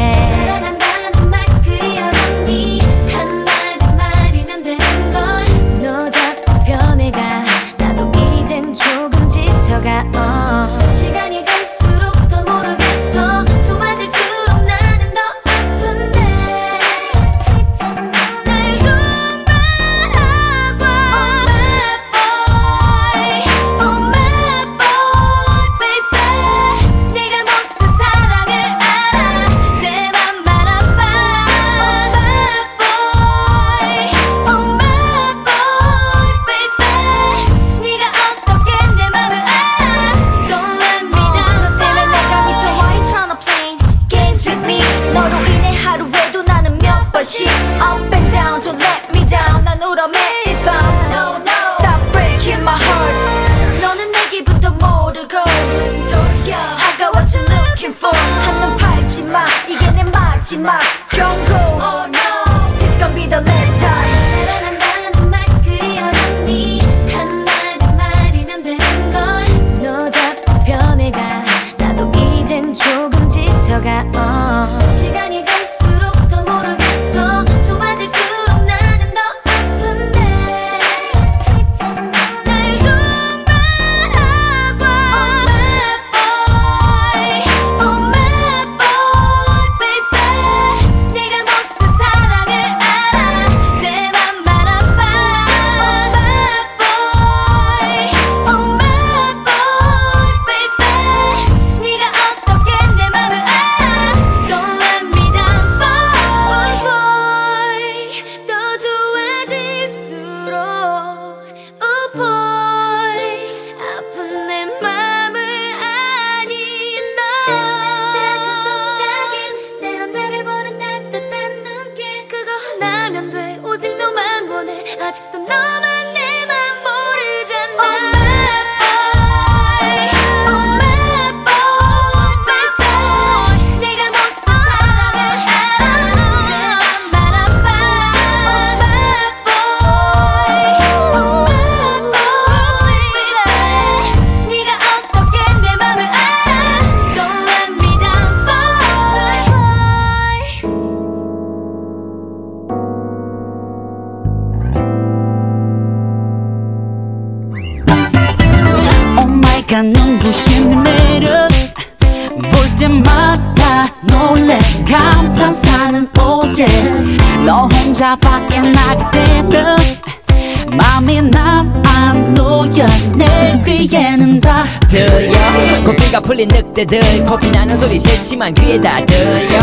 소리 178.36 178.46
싫지만 178.46 178.54
귀에 178.56 178.80
다 178.80 179.04
들려. 179.06 179.60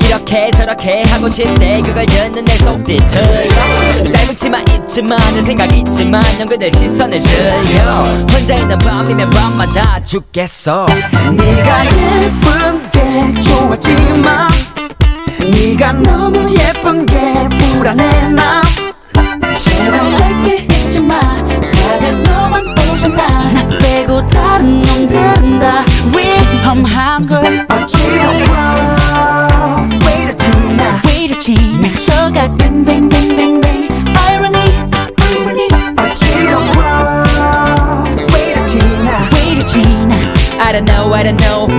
이렇게 0.00 0.50
저렇게 0.52 1.02
하고 1.04 1.28
싶대. 1.28 1.80
그걸 1.82 2.06
듣는 2.06 2.44
내 2.44 2.56
속들 2.56 2.96
들려. 3.06 4.10
짧은 4.10 4.36
치마 4.36 4.58
입지만 4.60 5.18
내 5.34 5.40
생각 5.40 5.72
있지만 5.72 6.22
넌 6.38 6.48
그들 6.48 6.72
시선을 6.72 7.20
들려 7.20 8.04
혼자 8.32 8.54
있는 8.56 8.78
밤이면 8.78 9.30
밤마다 9.30 10.02
죽겠어. 10.02 10.86
네가 11.32 11.84
예쁜 11.86 12.90
게 12.90 13.40
좋았지만 13.42 14.48
네가 15.40 15.92
너무 15.92 16.50
예쁜 16.54 17.06
게 17.06 17.14
불안해 17.58 18.28
나. 18.30 18.62
제발 19.56 20.14
짧게 20.16 20.66
잊지 20.70 21.00
마 21.00 21.20
다들 21.20 22.22
너만 22.22 22.62
오잖아 22.68 23.52
나 23.52 23.66
빼고 23.78 24.26
다른 24.26 24.82
놈들은 24.82 25.58
다 25.58 25.84
위험한 26.12 27.26
걸 27.26 27.66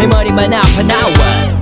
내 0.05 0.07
머리만 0.07 0.53
아파 0.53 0.81
now 0.81 1.09
what 1.19 1.61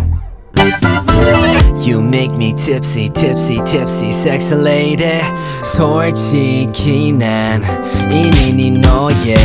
You 1.87 2.01
make 2.03 2.35
me 2.35 2.53
tipsy, 2.53 3.09
tipsy, 3.09 3.63
tipsy, 3.65 4.11
sexy 4.11 4.61
lady 4.61 5.21
솔직히 5.63 7.13
난 7.13 7.63
이미 8.11 8.53
네 8.53 8.81
너의 8.81 9.37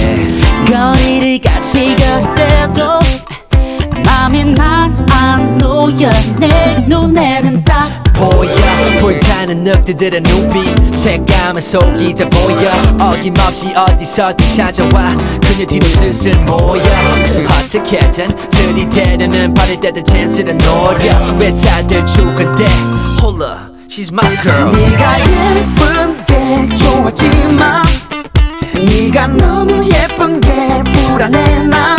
거리를 0.68 1.40
같이 1.40 1.96
걸 1.96 2.34
때도 2.34 3.00
맘이 4.06 4.44
난안 4.46 5.58
놓여 5.58 6.10
내 6.40 6.84
눈에는 6.88 7.64
딱 7.64 7.97
보여. 8.19 8.51
불타는 9.01 9.65
늑대들의 9.65 10.21
눈빛 10.23 10.95
색감은 10.95 11.61
속이 11.61 12.15
다 12.15 12.29
보여. 12.29 12.71
어김없이 12.99 13.73
어디서든 13.75 14.57
찾아와. 14.57 15.15
그녀 15.41 15.65
뒤로 15.65 15.87
슬슬 15.87 16.35
모여. 16.45 16.83
어떻게든 17.63 18.29
들이대려는 18.51 19.55
바를 19.55 19.79
때들 19.81 20.05
찬스를 20.05 20.59
노려. 20.59 21.35
왜 21.39 21.53
다들 21.53 22.05
죽은데 22.05 22.65
up, 23.41 23.73
she's 23.89 24.13
my 24.13 24.37
girl. 24.43 24.71
네가 24.73 25.21
예쁜 25.21 26.27
게 26.27 26.77
좋았지만 26.77 27.85
네가 28.75 29.27
너무 29.29 29.85
예쁜 29.87 30.41
게 30.41 30.49
불안해 30.93 31.65
나 31.65 31.97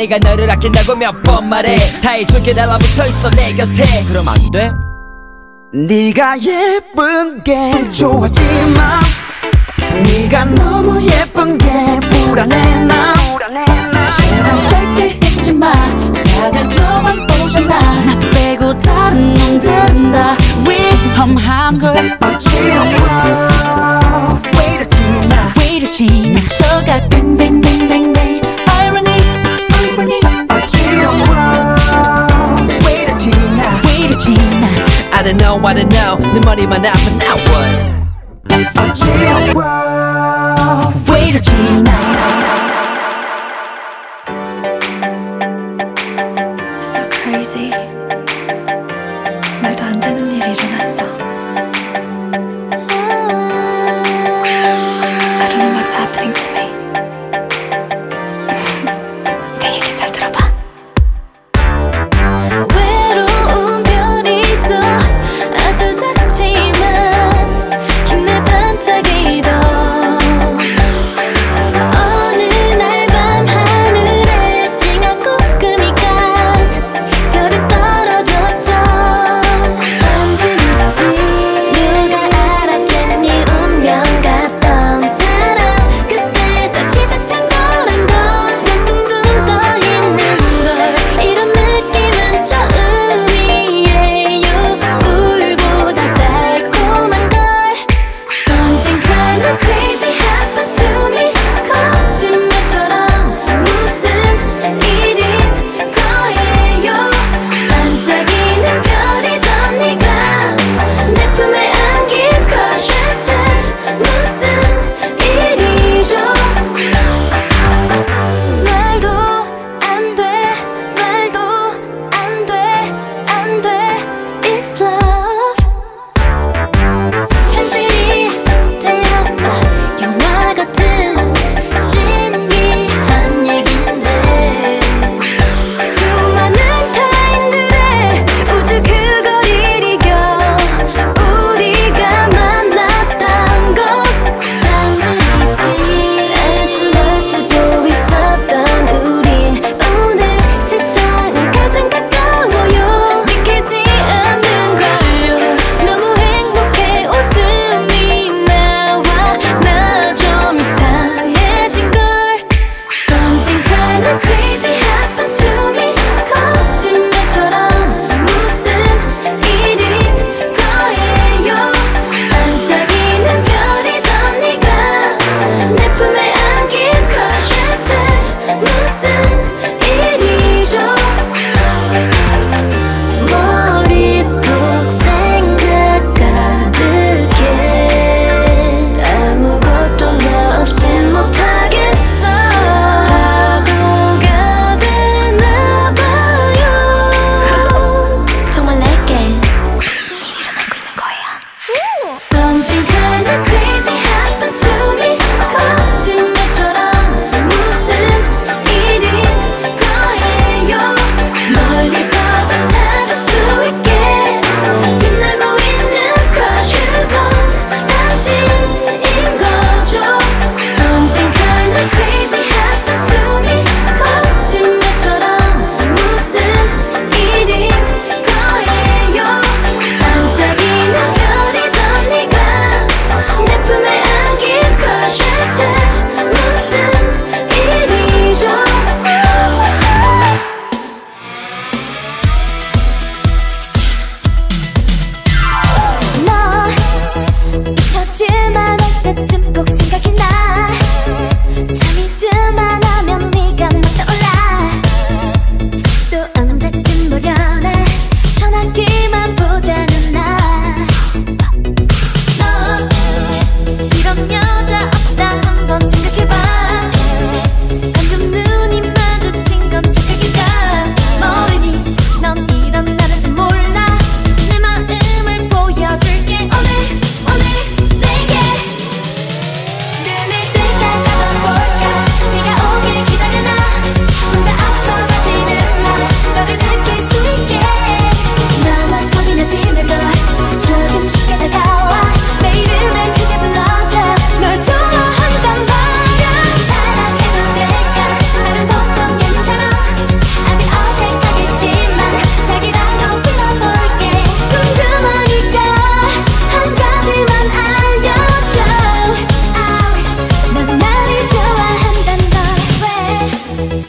내가 0.00 0.16
너를 0.18 0.50
아낀다고 0.50 0.96
몇 0.96 1.12
번 1.22 1.50
말해. 1.50 1.76
다 2.00 2.12
해줄게 2.12 2.54
달라붙어 2.54 3.06
있어 3.06 3.28
내 3.32 3.52
곁에. 3.52 3.84
그럼 4.08 4.26
안 4.28 4.36
돼? 4.50 4.70
네가 5.74 6.38
예쁜 6.40 7.42
게 7.44 7.90
좋았지만 7.92 9.02
네가 10.02 10.44
너무 10.46 11.02
예쁜 11.02 11.58
게 11.58 11.66
불안해 12.08 12.84
나. 12.86 13.12
제발 14.16 14.66
짧게 14.68 15.18
잊지 15.26 15.52
마 15.52 15.70
다들 15.70 16.74
너만 16.76 17.18
오잖아. 17.42 17.78
나 18.04 18.18
빼고 18.30 18.78
다른 18.78 19.34
놈들은 19.34 20.10
다. 20.12 20.34
위험한 20.66 21.78
걸 21.78 21.94
어지러워 22.22 22.88
왜 24.58 24.74
이러지 24.76 25.28
나? 25.28 25.52
왜 25.58 25.66
이러지? 25.76 26.04
미쳐가 26.06 27.06
뱅뱅뱅뱅뱅 27.10 28.40
I 35.20 35.22
don't 35.22 35.36
know 35.36 35.60
I 35.62 35.74
don't 35.74 35.86
know. 35.92 36.16
내 36.32 36.40
money, 36.40 36.64
아픈 36.88 37.18
now 37.18 37.36
what? 37.50 37.76
어지러워 38.80 39.60
왜 41.12 41.28
이러지 41.28 41.50
now. 41.82 42.00
So 46.80 47.00
crazy. 47.10 47.79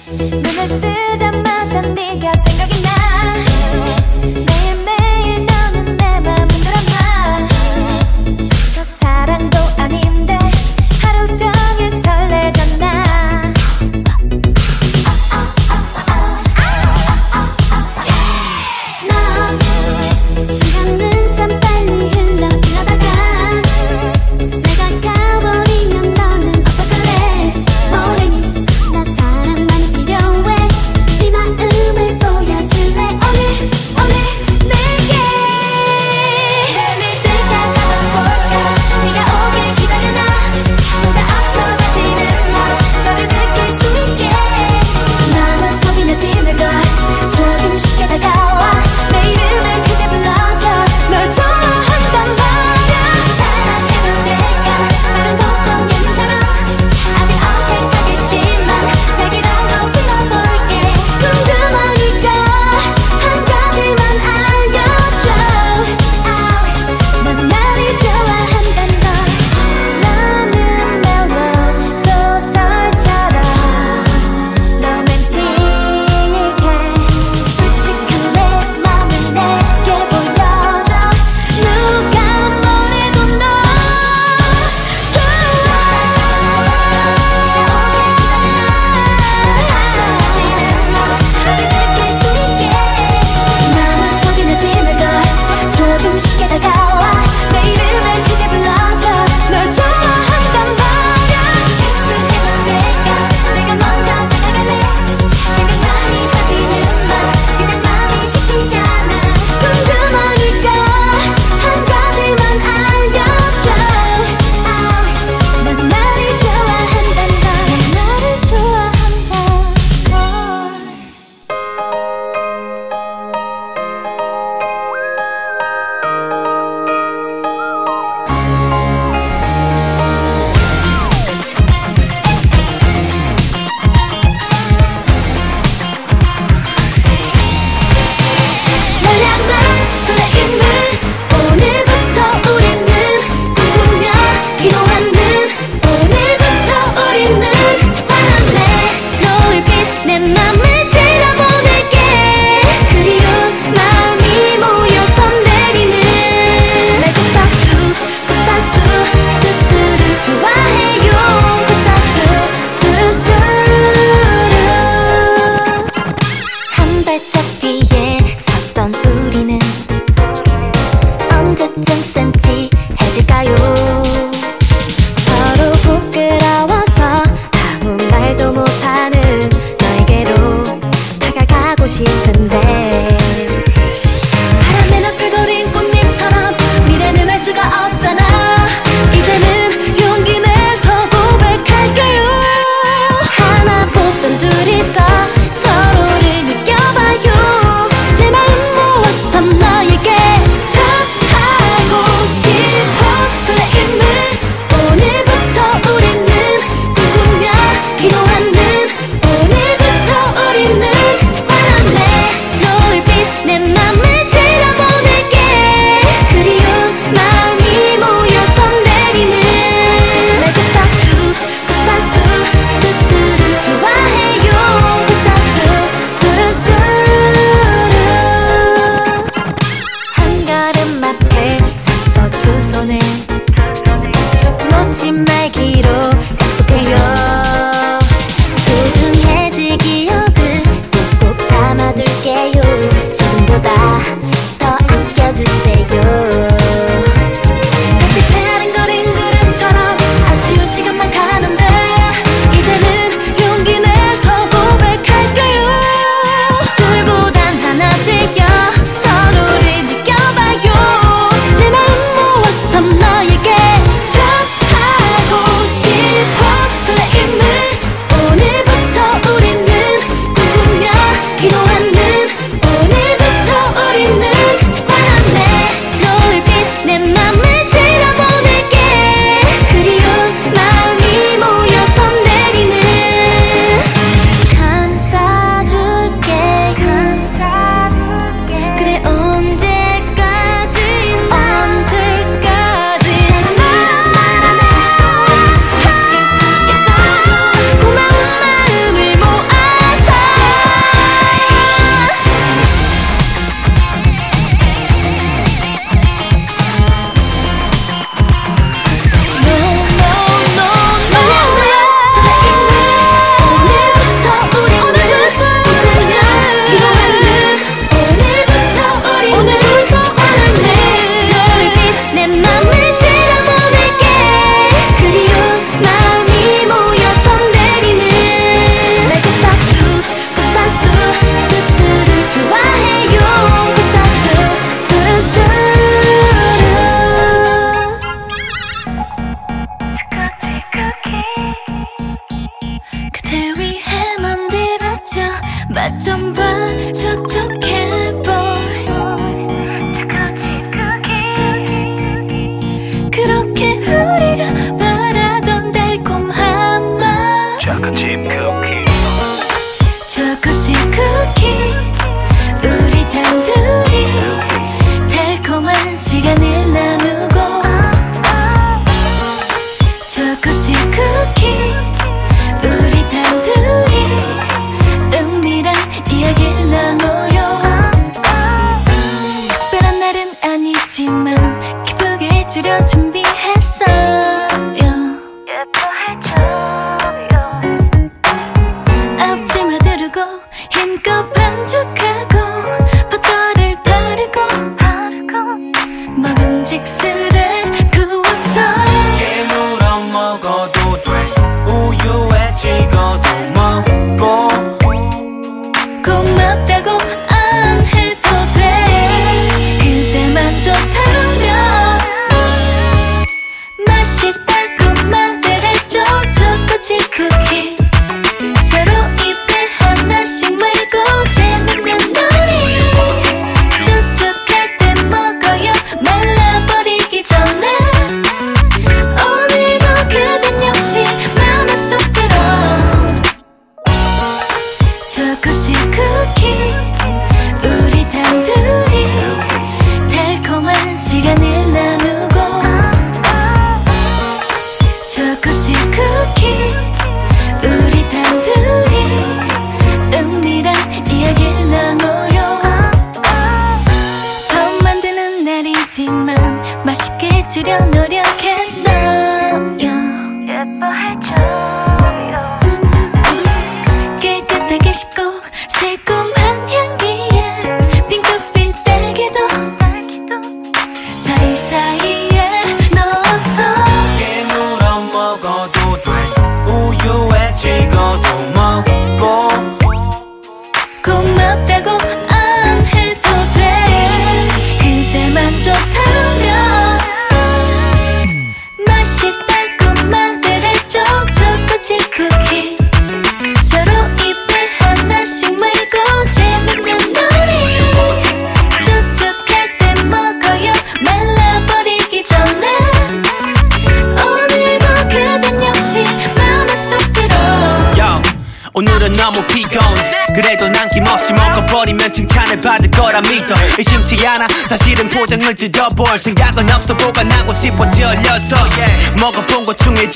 눈을 0.08 0.82
뜨자마자 0.82 1.82
네가 1.82 2.32
생각이 2.48 2.82
나. 2.82 2.90
매일 4.24 4.81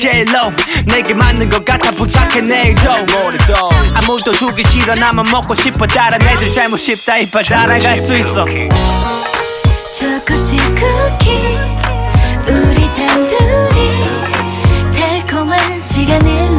젤로 0.06 0.54
내게 0.86 1.16
맞는 1.16 1.50
것 1.50 1.66
같아 1.66 1.90
부탁해 1.90 2.42
내일도 2.42 2.92
아무도 3.96 4.32
주기 4.34 4.64
싫어 4.64 4.94
나만 4.94 5.26
먹고 5.32 5.56
싶어. 5.56 5.88
다른 5.88 6.22
애들 6.22 6.54
잘못 6.54 6.78
싶다 6.78 7.18
이빨 7.18 7.44
따라갈 7.44 7.98
수 7.98 8.16
있어. 8.16 8.46
초코치쿠키 9.98 11.58
우리 12.48 12.94
단둘이 12.94 14.02
달콤한 14.96 15.82
시간을 15.82 16.55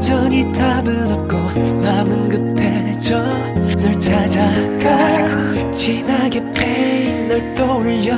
여전히 0.00 0.50
답은 0.50 1.12
없고 1.12 1.36
마음은 1.82 2.30
급해져 2.30 3.22
널 3.82 3.92
찾아가. 3.92 5.70
진하게 5.70 6.40
pain 6.52 7.28
널 7.28 7.54
떠올려. 7.54 8.16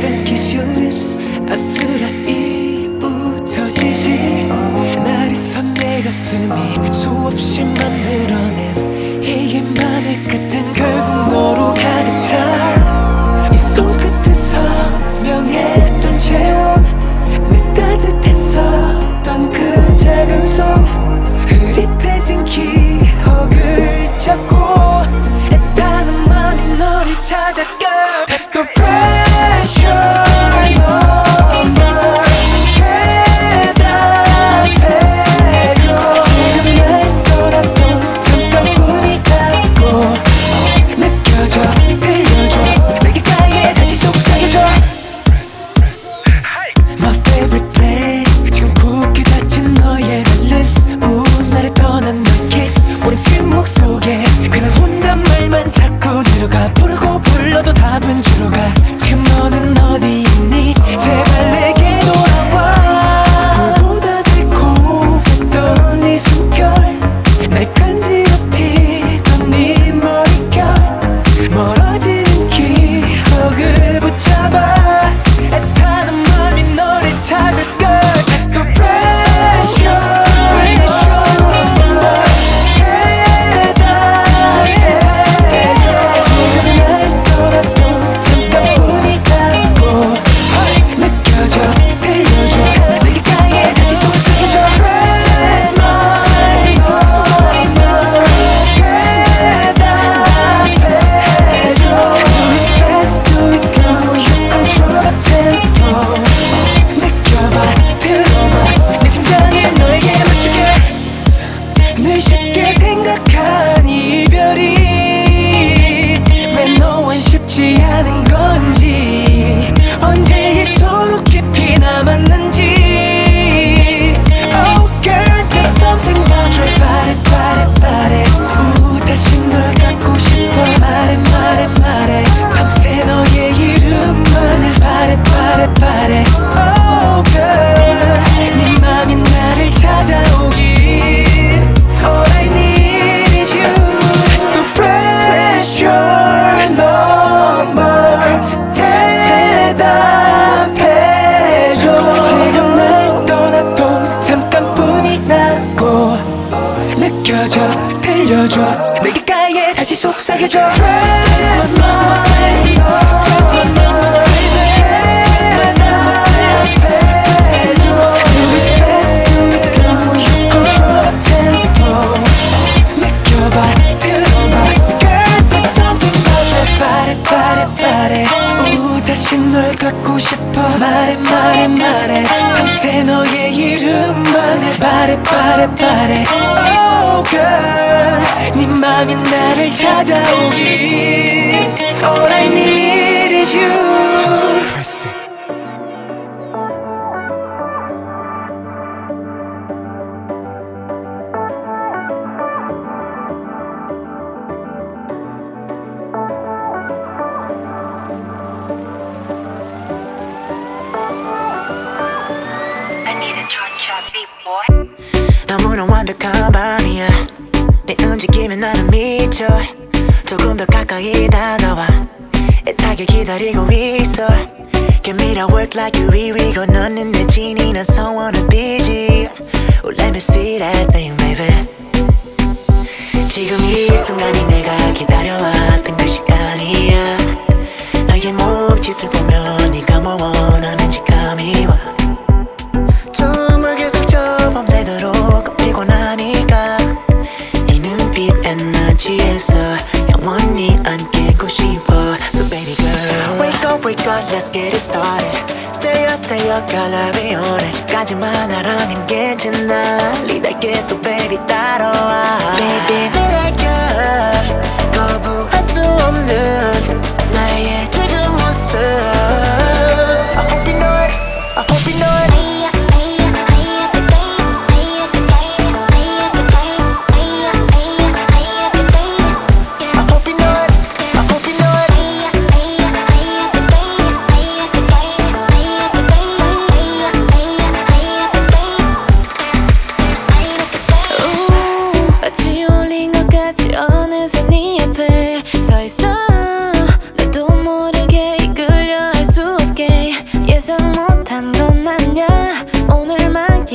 Then 0.00 0.24
kiss 0.24 0.56
your 0.56 0.66
lips 0.78 1.18
아 1.50 1.54
슬라이 1.56 2.86
웃어지지. 3.02 4.48
날이 5.04 5.34
선내 5.34 6.00
가슴이 6.04 6.90
수없이 6.90 7.64
만들어낸 7.64 9.22
이게 9.22 9.60
맘의 9.60 10.16
끝은 10.24 10.72
결국 10.72 11.32
너로 11.32 11.74
가득 11.74 12.20
차 12.22 13.50
이 13.52 13.56
손끝에 13.58 14.32
서명했던 14.32 16.18
채워 16.18 16.76
내 17.50 17.72
따뜻했었던 17.74 19.50
그 19.52 19.69
작은 20.00 20.40
손 20.40 20.64
흐릿해진 21.46 22.42
기억을 22.46 24.18
찾고 24.18 24.56
애타는 25.52 26.26
마음이 26.26 26.78
너를 26.78 27.12
찾아가 27.20 28.24
다시 28.26 28.50
또 28.50 28.64
pressure. 28.64 30.29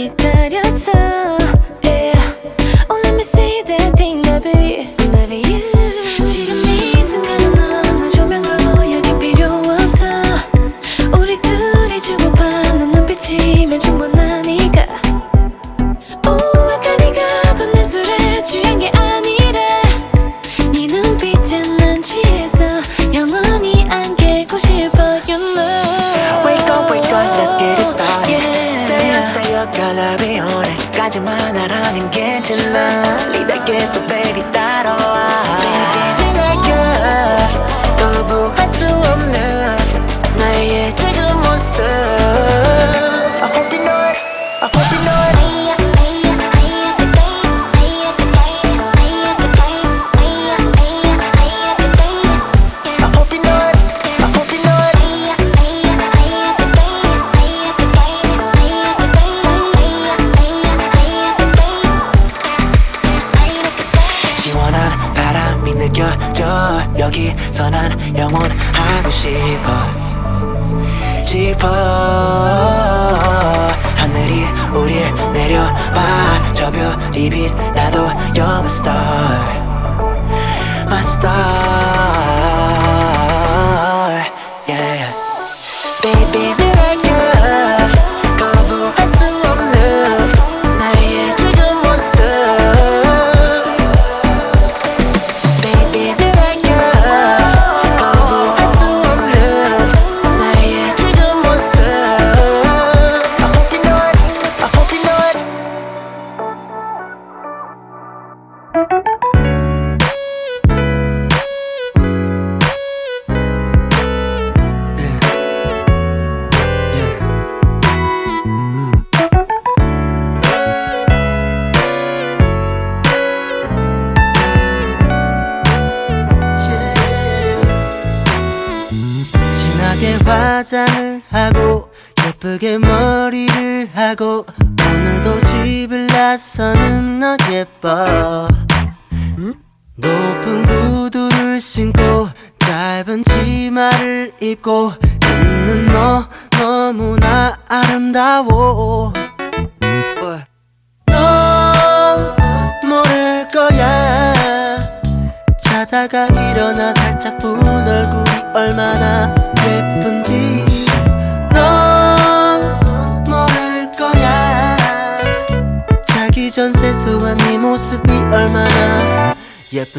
오늘 0.08 1.35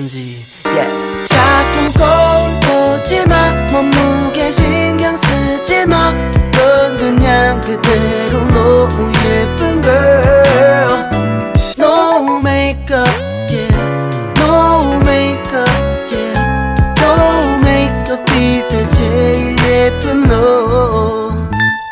예쁜지. 0.07 0.44
Yeah. 0.64 1.26
자꾸 1.28 1.98
거울 1.98 2.61
보지마. 2.61 3.52
몸무게 3.72 4.50
신경 4.50 5.16
쓰지마. 5.16 6.12
넌 6.52 6.96
그냥 6.98 7.61
그대로 7.61 8.44
너무 8.48 9.12
예쁜 9.24 9.82
girl. 9.82 11.11
No 11.78 12.38
makeup 12.38 13.09
yeah. 13.50 13.74
No 14.38 14.96
makeup 15.00 15.70
yeah. 16.12 16.94
No 17.00 17.59
makeup일 17.59 18.68
때 18.68 18.88
제일 18.90 19.57
예쁜 19.68 20.22
너. 20.28 21.34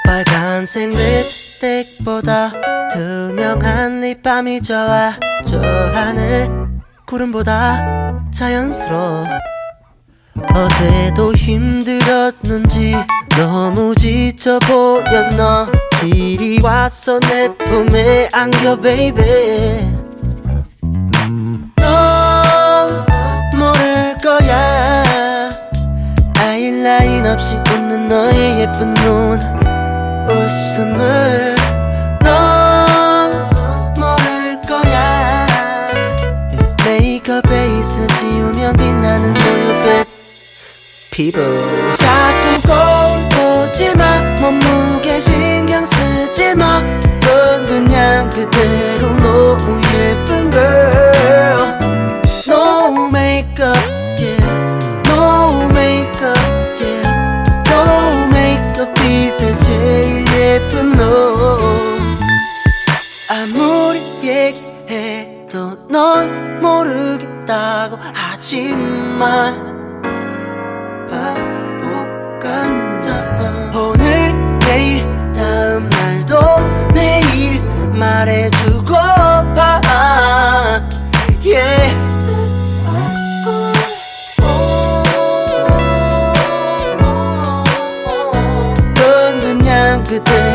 빨간색 0.06 0.90
립스틱보다 0.90 2.52
투명한 2.92 4.00
립밤이 4.00 4.62
좋아. 4.62 5.12
저 5.46 5.60
하늘 5.60 6.73
구름보다 7.06 8.24
자연스러워. 8.32 9.26
어제도 10.54 11.32
힘들었는지 11.34 12.94
너무 13.36 13.94
지쳐 13.94 14.58
보였나? 14.60 15.70
이리 16.04 16.60
와서 16.60 17.18
내 17.20 17.54
품에 17.56 18.28
안겨 18.32 18.76
baby 18.80 19.92
너 21.76 23.04
모를 23.56 24.16
거야. 24.22 25.04
아이라인 26.38 27.26
없이 27.26 27.54
웃는 27.70 28.08
너의 28.08 28.60
예쁜 28.60 28.94
눈. 28.94 29.40
웃음을 30.28 31.53
피부. 41.14 41.38
자꾸 41.94 42.66
거울 42.66 43.70
보지마 43.70 44.20
몸무게 44.40 45.20
신경 45.20 45.86
쓰지마. 45.86 46.80
넌 47.20 47.66
그냥 47.66 48.28
그대로 48.30 49.12
너무 49.22 49.80
예쁜 49.94 50.50
girl. 50.50 51.78
No 52.48 53.06
makeup 53.06 53.78
yeah. 54.18 54.42
No 55.06 55.68
makeup 55.70 56.36
yeah. 56.82 57.06
No 57.70 58.26
makeup일 58.26 59.38
때 59.38 59.58
제일 59.58 60.24
예쁜 60.36 60.96
너. 60.96 61.04
아무리 63.30 64.00
얘기해도 64.24 65.78
넌 65.88 66.60
모르겠다고 66.60 67.98
하지만 68.12 69.73
바보 71.80 72.38
같아 72.40 73.78
오늘 73.78 74.32
내일 74.60 75.02
다음 75.32 75.88
날도 75.88 76.38
매일 76.92 77.62
말해주고 77.92 78.92
봐 78.92 79.80
yeah. 81.42 82.04
그대 90.04 90.53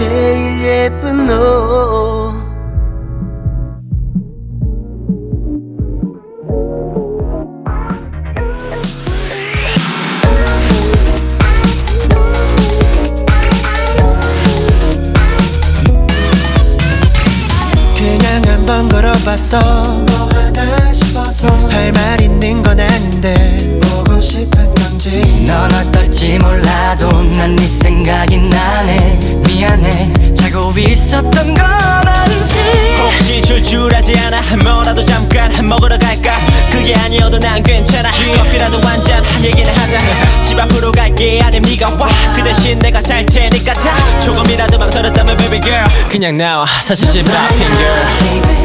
제일 0.00 0.62
예쁜 0.62 1.26
너. 1.26 2.32
그냥 17.94 18.42
한번 18.46 18.88
걸어봤어. 18.88 19.58
뭐 19.60 20.28
하나 20.32 20.92
싶어서 20.94 21.46
할말있 21.68 22.29
건지 25.00 25.44
넌 25.46 25.72
어떨지 25.72 26.38
몰라도 26.40 27.08
난 27.22 27.56
네 27.56 27.66
생각이 27.66 28.38
나네. 28.38 29.18
미안해. 29.46 30.12
자고 30.34 30.70
있었던 30.76 31.32
건 31.54 31.64
아닌지. 31.64 32.60
혹시 32.98 33.40
출출하지 33.40 34.12
않아? 34.18 34.56
뭐라도 34.62 35.02
잠깐 35.02 35.66
먹으러 35.66 35.96
갈까? 35.98 36.36
그게 36.70 36.94
아니어도 36.94 37.38
난 37.38 37.62
괜찮아. 37.62 38.10
커피라도 38.10 38.78
한잔 38.86 39.24
얘기는 39.42 39.74
하자. 39.74 39.98
집 40.42 40.58
앞으로 40.58 40.92
갈게. 40.92 41.40
아님 41.42 41.62
네가 41.62 41.94
와 41.98 42.08
그 42.34 42.42
대신 42.42 42.78
내가 42.78 43.00
살 43.00 43.24
테니까 43.24 43.72
다 43.72 44.18
조금이라도 44.20 44.76
망설였다면 44.78 45.34
baby 45.38 45.60
girl. 45.62 45.88
그냥 46.10 46.36
나와. 46.36 46.66
사실 46.82 47.08
집 47.08 47.20
앞인 47.26 47.58
girl 47.58 48.59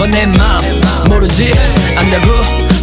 갖고 0.00 0.06
싶어 0.06 0.06
내맘 0.06 0.80
모르지? 1.08 1.52
안다고? 1.96 2.32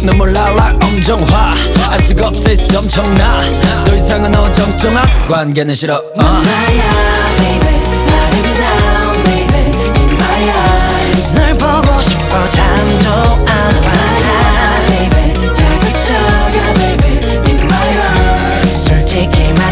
넌 0.04 0.16
몰라. 0.16 0.50
like 0.50 0.78
엄정화. 0.88 1.52
알 1.90 1.98
수가 1.98 2.28
없어. 2.28 2.52
있어. 2.52 2.78
엄청나. 2.78 3.40
더 3.84 3.94
이상은 3.94 4.34
어정쩡한 4.34 5.26
관계는 5.26 5.74
싫어. 5.74 5.96
어. 5.96 6.22
나야 6.22 6.42
baby 7.36 7.74
아름다운 8.06 9.24
baby. 9.24 9.62
In 9.98 10.12
my 10.14 10.50
eyes. 10.50 11.34
널 11.34 11.54
보고 11.58 12.00
싶어. 12.02 12.48
잠도 12.48 13.10
안 13.48 13.80
baby 14.86 15.52
자극적이야 15.52 16.74
baby. 16.74 17.12
In 17.48 17.58
my 17.64 17.88
arms 17.98 18.84
솔직히 18.88 19.52
말 19.54 19.67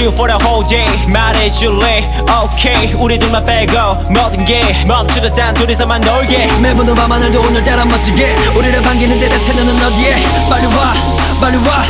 you 0.00 0.10
for 0.10 0.28
the 0.28 0.36
whole 0.44 0.62
day. 0.64 0.86
말해줄래? 1.08 2.04
Okay. 2.44 2.94
우리 2.98 3.18
둘만 3.18 3.44
빼고 3.44 3.72
모든 4.10 4.44
게 4.44 4.84
멈추고 4.86 5.30
단 5.30 5.54
둘이서만 5.54 6.00
놀게. 6.00 6.48
매번 6.60 6.94
밤 6.94 7.10
하늘도 7.12 7.40
오늘따라 7.40 7.84
멋지게. 7.84 8.34
우리를 8.54 8.82
반기는데 8.82 9.28
대체 9.28 9.52
너는 9.52 9.82
어디에? 9.82 10.22
빨리 10.50 10.66
와 10.66 10.92
빨리 11.40 11.56
와. 11.58 11.82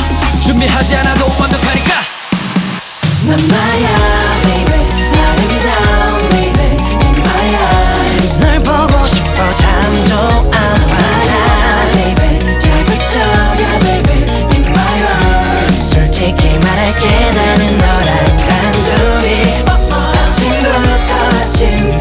준비하지 0.45 0.97
않아도 0.97 1.25
완벽하니까. 1.41 1.95
난 3.27 3.37
나야 3.49 3.89
baby. 4.43 4.87
나는 5.13 5.59
down 5.59 6.29
baby. 6.29 6.77
난 6.99 7.23
나야 7.23 7.59
널 8.41 8.63
보고 8.63 9.07
싶어 9.09 9.55
잠도 9.55 10.15
안 10.53 10.61
와. 10.91 10.97
baby. 11.93 12.59
자극적이야 12.59 13.79
baby. 13.81 14.19
In 14.55 14.65
my 14.69 15.03
arms 15.03 15.91
솔직히 15.91 16.59
말할게. 16.77 17.09
나는 17.31 17.79
너랑 17.79 18.37
단둘이. 18.37 19.65
아침부터 19.91 21.11
아침 21.41 21.96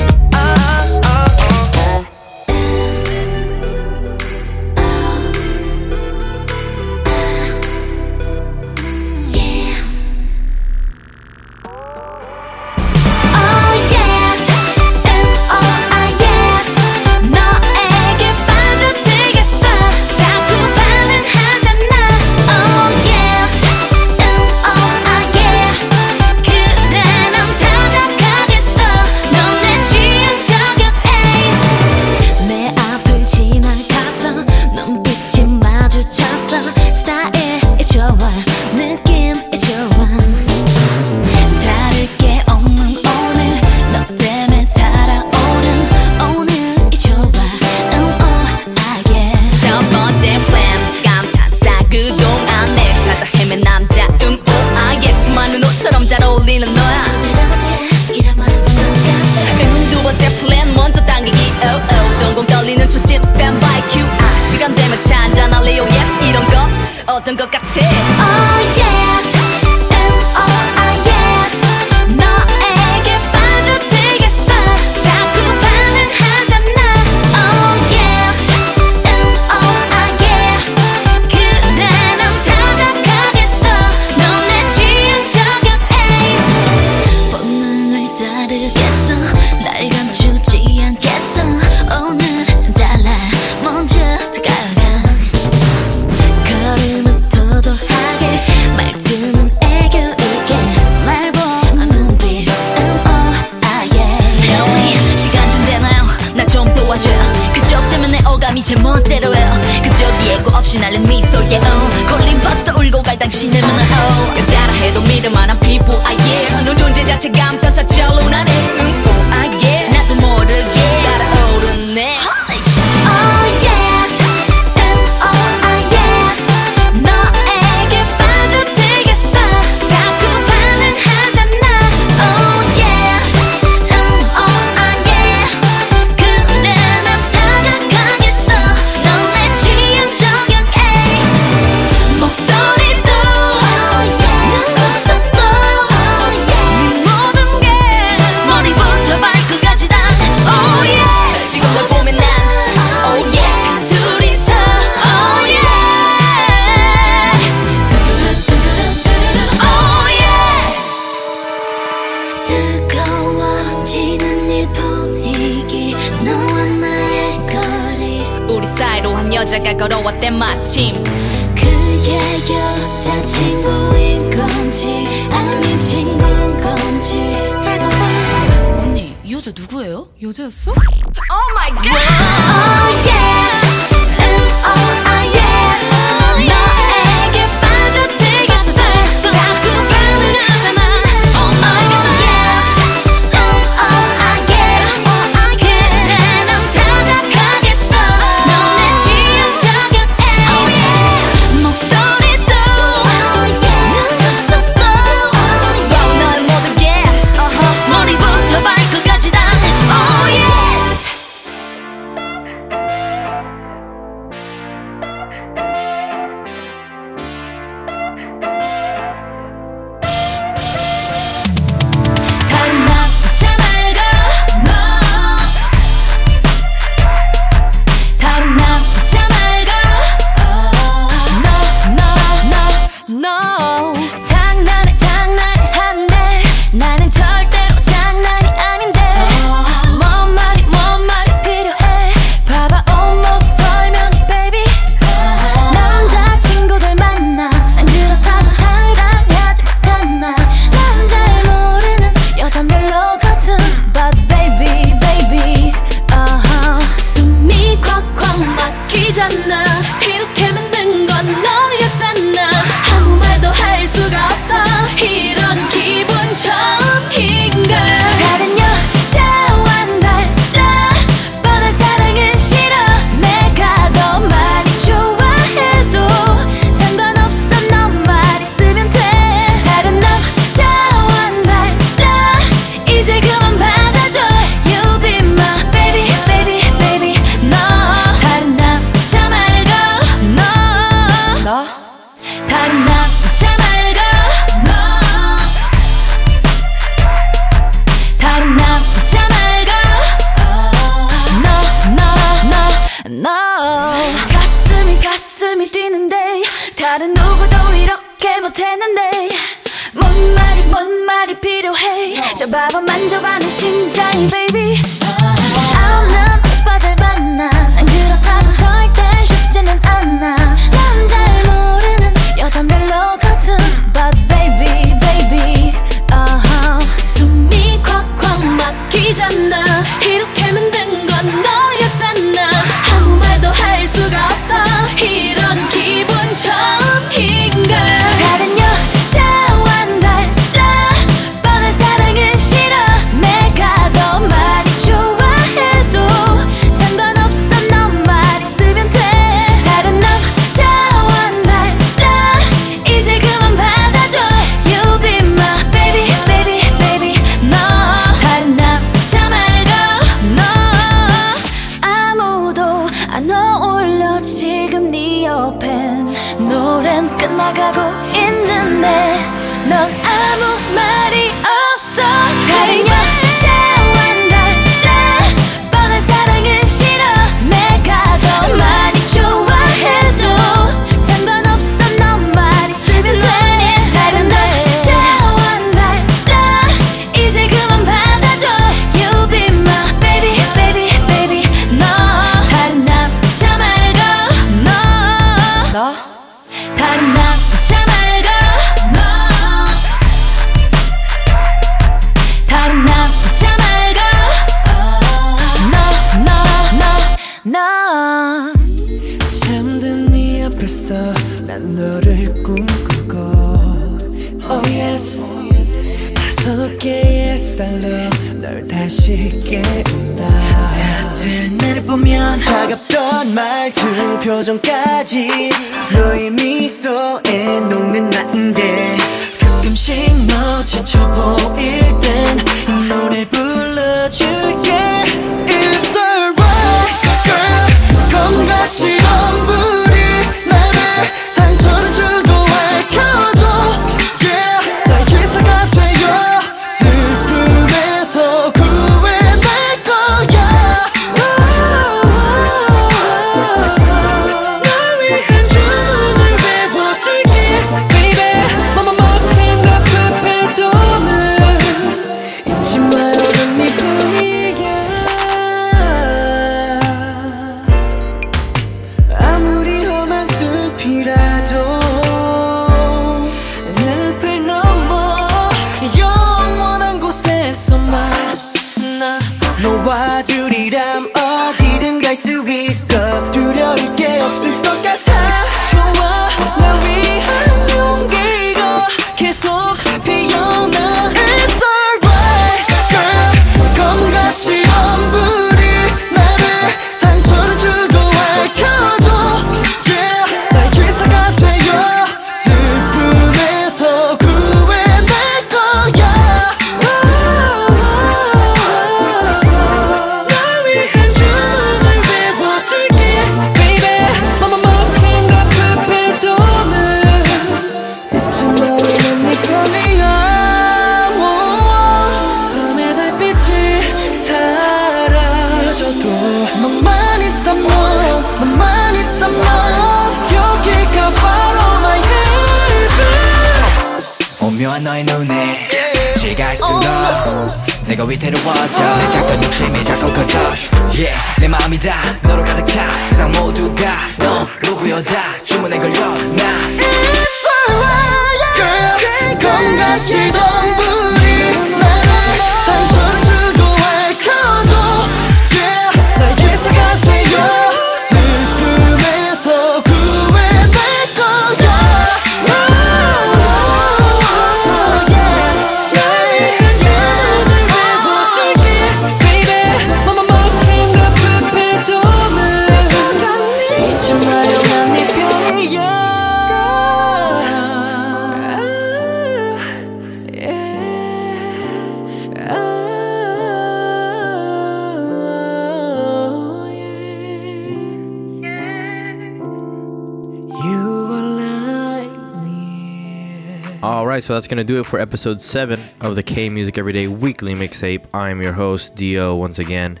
so 594.26 594.34
that's 594.34 594.48
going 594.48 594.58
to 594.58 594.64
do 594.64 594.80
it 594.80 594.86
for 594.86 594.98
episode 594.98 595.40
7 595.40 595.88
of 596.00 596.16
the 596.16 596.22
K 596.22 596.48
Music 596.48 596.78
Everyday 596.78 597.06
Weekly 597.06 597.54
Mixtape. 597.54 598.06
I'm 598.12 598.42
your 598.42 598.54
host, 598.54 598.96
Dio, 598.96 599.36
once 599.36 599.60
again. 599.60 600.00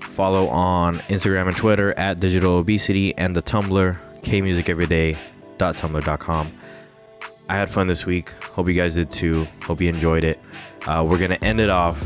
Follow 0.00 0.48
on 0.48 1.00
Instagram 1.10 1.48
and 1.48 1.54
Twitter 1.54 1.92
at 1.98 2.20
Digital 2.20 2.56
Obesity 2.56 3.14
and 3.18 3.36
the 3.36 3.42
Tumblr, 3.42 3.98
K 4.22 4.40
Music 4.40 4.70
Everyday 4.70 5.18
dio.tumblr.com. 5.58 6.58
I 7.50 7.54
had 7.54 7.68
fun 7.68 7.86
this 7.86 8.06
week. 8.06 8.30
Hope 8.30 8.66
you 8.66 8.72
guys 8.72 8.94
did 8.94 9.10
too. 9.10 9.46
Hope 9.64 9.82
you 9.82 9.90
enjoyed 9.90 10.24
it. 10.24 10.40
Uh, 10.86 11.06
we're 11.06 11.18
gonna 11.18 11.38
end 11.42 11.60
it 11.60 11.68
off 11.68 12.00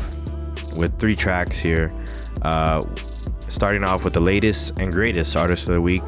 with 0.75 0.99
three 0.99 1.15
tracks 1.15 1.57
here. 1.57 1.93
Uh, 2.41 2.81
starting 3.47 3.85
off 3.85 4.03
with 4.03 4.11
the 4.11 4.19
latest 4.19 4.77
and 4.77 4.91
greatest 4.91 5.37
artist 5.37 5.69
of 5.69 5.75
the 5.75 5.81
week. 5.81 6.03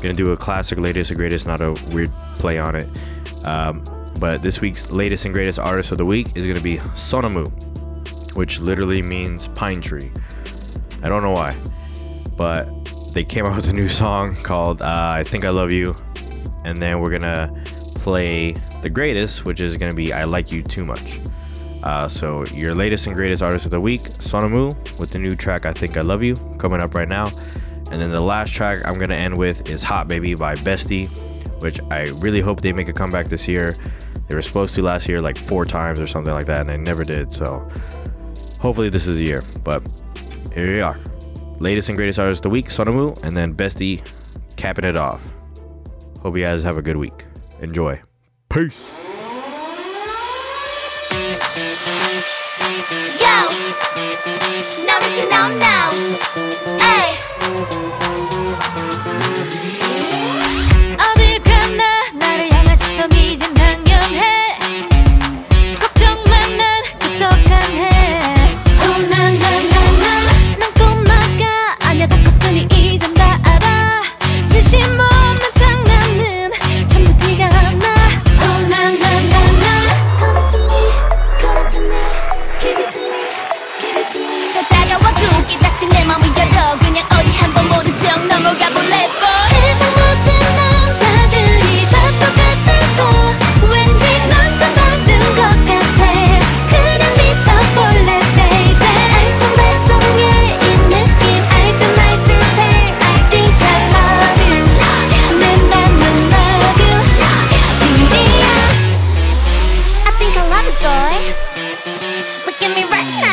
Gonna 0.00 0.14
do 0.14 0.32
a 0.32 0.38
classic 0.38 0.78
latest 0.78 1.10
and 1.10 1.18
greatest, 1.18 1.46
not 1.46 1.60
a 1.60 1.72
weird 1.92 2.10
play 2.36 2.58
on 2.58 2.76
it. 2.76 2.88
Um, 3.44 3.84
but 4.18 4.42
this 4.42 4.60
week's 4.60 4.90
latest 4.90 5.24
and 5.24 5.34
greatest 5.34 5.58
artist 5.58 5.92
of 5.92 5.98
the 5.98 6.04
week 6.04 6.36
is 6.36 6.46
gonna 6.46 6.60
be 6.60 6.78
Sonamu, 6.96 7.46
which 8.34 8.60
literally 8.60 9.02
means 9.02 9.48
pine 9.48 9.80
tree. 9.80 10.10
I 11.02 11.08
don't 11.08 11.22
know 11.22 11.32
why, 11.32 11.56
but 12.36 12.68
they 13.12 13.24
came 13.24 13.46
out 13.46 13.56
with 13.56 13.68
a 13.68 13.72
new 13.72 13.88
song 13.88 14.34
called 14.36 14.82
uh, 14.82 15.10
"I 15.14 15.24
Think 15.24 15.44
I 15.44 15.50
Love 15.50 15.72
You," 15.72 15.94
and 16.64 16.76
then 16.76 17.00
we're 17.00 17.16
gonna 17.16 17.52
play 17.96 18.52
the 18.82 18.90
greatest, 18.90 19.44
which 19.44 19.60
is 19.60 19.76
gonna 19.76 19.94
be 19.94 20.12
"I 20.12 20.24
Like 20.24 20.50
You 20.52 20.62
Too 20.62 20.84
Much." 20.84 21.20
Uh, 21.84 22.08
so 22.08 22.44
your 22.46 22.74
latest 22.74 23.06
and 23.06 23.14
greatest 23.14 23.40
artist 23.40 23.64
of 23.64 23.70
the 23.70 23.80
week, 23.80 24.00
Sonamu, 24.00 24.98
with 24.98 25.10
the 25.10 25.18
new 25.18 25.36
track 25.36 25.64
"I 25.64 25.72
Think 25.72 25.96
I 25.96 26.00
Love 26.00 26.22
You" 26.22 26.34
coming 26.58 26.80
up 26.80 26.94
right 26.94 27.08
now, 27.08 27.30
and 27.92 28.00
then 28.00 28.10
the 28.10 28.20
last 28.20 28.52
track 28.52 28.78
I'm 28.84 28.98
gonna 28.98 29.14
end 29.14 29.36
with 29.36 29.70
is 29.70 29.82
"Hot 29.82 30.08
Baby" 30.08 30.34
by 30.34 30.54
Bestie, 30.56 31.08
which 31.62 31.80
I 31.90 32.08
really 32.18 32.40
hope 32.40 32.60
they 32.60 32.72
make 32.72 32.88
a 32.88 32.92
comeback 32.92 33.28
this 33.28 33.46
year. 33.46 33.74
They 34.28 34.34
were 34.34 34.42
supposed 34.42 34.74
to 34.74 34.82
last 34.82 35.08
year 35.08 35.20
like 35.20 35.38
four 35.38 35.64
times 35.64 35.98
or 35.98 36.06
something 36.06 36.34
like 36.34 36.46
that, 36.46 36.60
and 36.60 36.68
they 36.68 36.76
never 36.76 37.04
did. 37.04 37.32
So 37.32 37.66
hopefully 38.60 38.90
this 38.90 39.06
is 39.06 39.18
the 39.18 39.24
year. 39.24 39.42
But 39.64 39.82
here 40.54 40.74
we 40.74 40.80
are. 40.80 40.98
Latest 41.58 41.88
and 41.88 41.96
greatest 41.96 42.18
artist 42.18 42.40
of 42.40 42.42
the 42.44 42.50
week, 42.50 42.66
Sonamu, 42.66 43.22
and 43.24 43.36
then 43.36 43.54
Bestie 43.54 44.02
capping 44.56 44.84
it 44.84 44.96
off. 44.96 45.20
Hope 46.22 46.36
you 46.36 46.44
guys 46.44 46.62
have 46.62 46.78
a 46.78 46.82
good 46.82 46.96
week. 46.96 47.24
Enjoy. 47.60 48.00
Peace. 48.48 48.92
Yo, 53.20 53.48
now 55.30 55.48
now. 55.58 56.47
맘을 86.08 86.26
열어 86.36 86.76
그냥 86.78 87.04
어디 87.12 87.28
한번 87.36 87.68
모른 87.68 87.94
척 87.98 88.26
넘어가 88.26 88.70
볼래 88.70 89.06
boy. 89.20 89.48
세상 89.50 89.80
모든 89.92 90.26
남자들이 90.56 91.86
다 91.90 91.94
똑같다고. 92.18 93.00
왠지 93.70 94.04
넌좀 94.30 94.60
다른 94.74 95.06
것 95.36 95.40
같아. 95.66 96.00
그냥 96.70 97.02
믿어볼래 97.18 98.10
baby? 98.36 98.88
알쏭달쏭해. 99.18 100.20
이 100.64 100.66
느낌 100.88 101.44
알듯 101.44 101.80
말 101.94 102.00
듯해. 102.24 102.58
I 102.98 103.28
think 103.28 103.52
I 103.60 103.76
love 103.92 104.40
you. 104.48 104.64
내 105.38 105.44
맘은 105.68 106.02
love 106.32 106.80
you 106.88 106.96
스피리야. 107.68 108.44
I 110.06 110.10
think 110.18 110.32
I 110.38 110.42
love 110.48 110.66
it, 110.66 110.76
boy. 110.80 111.16
Look 112.46 112.58
at 112.62 112.70
me 112.74 112.82
right 112.90 113.08
now. 113.20 113.27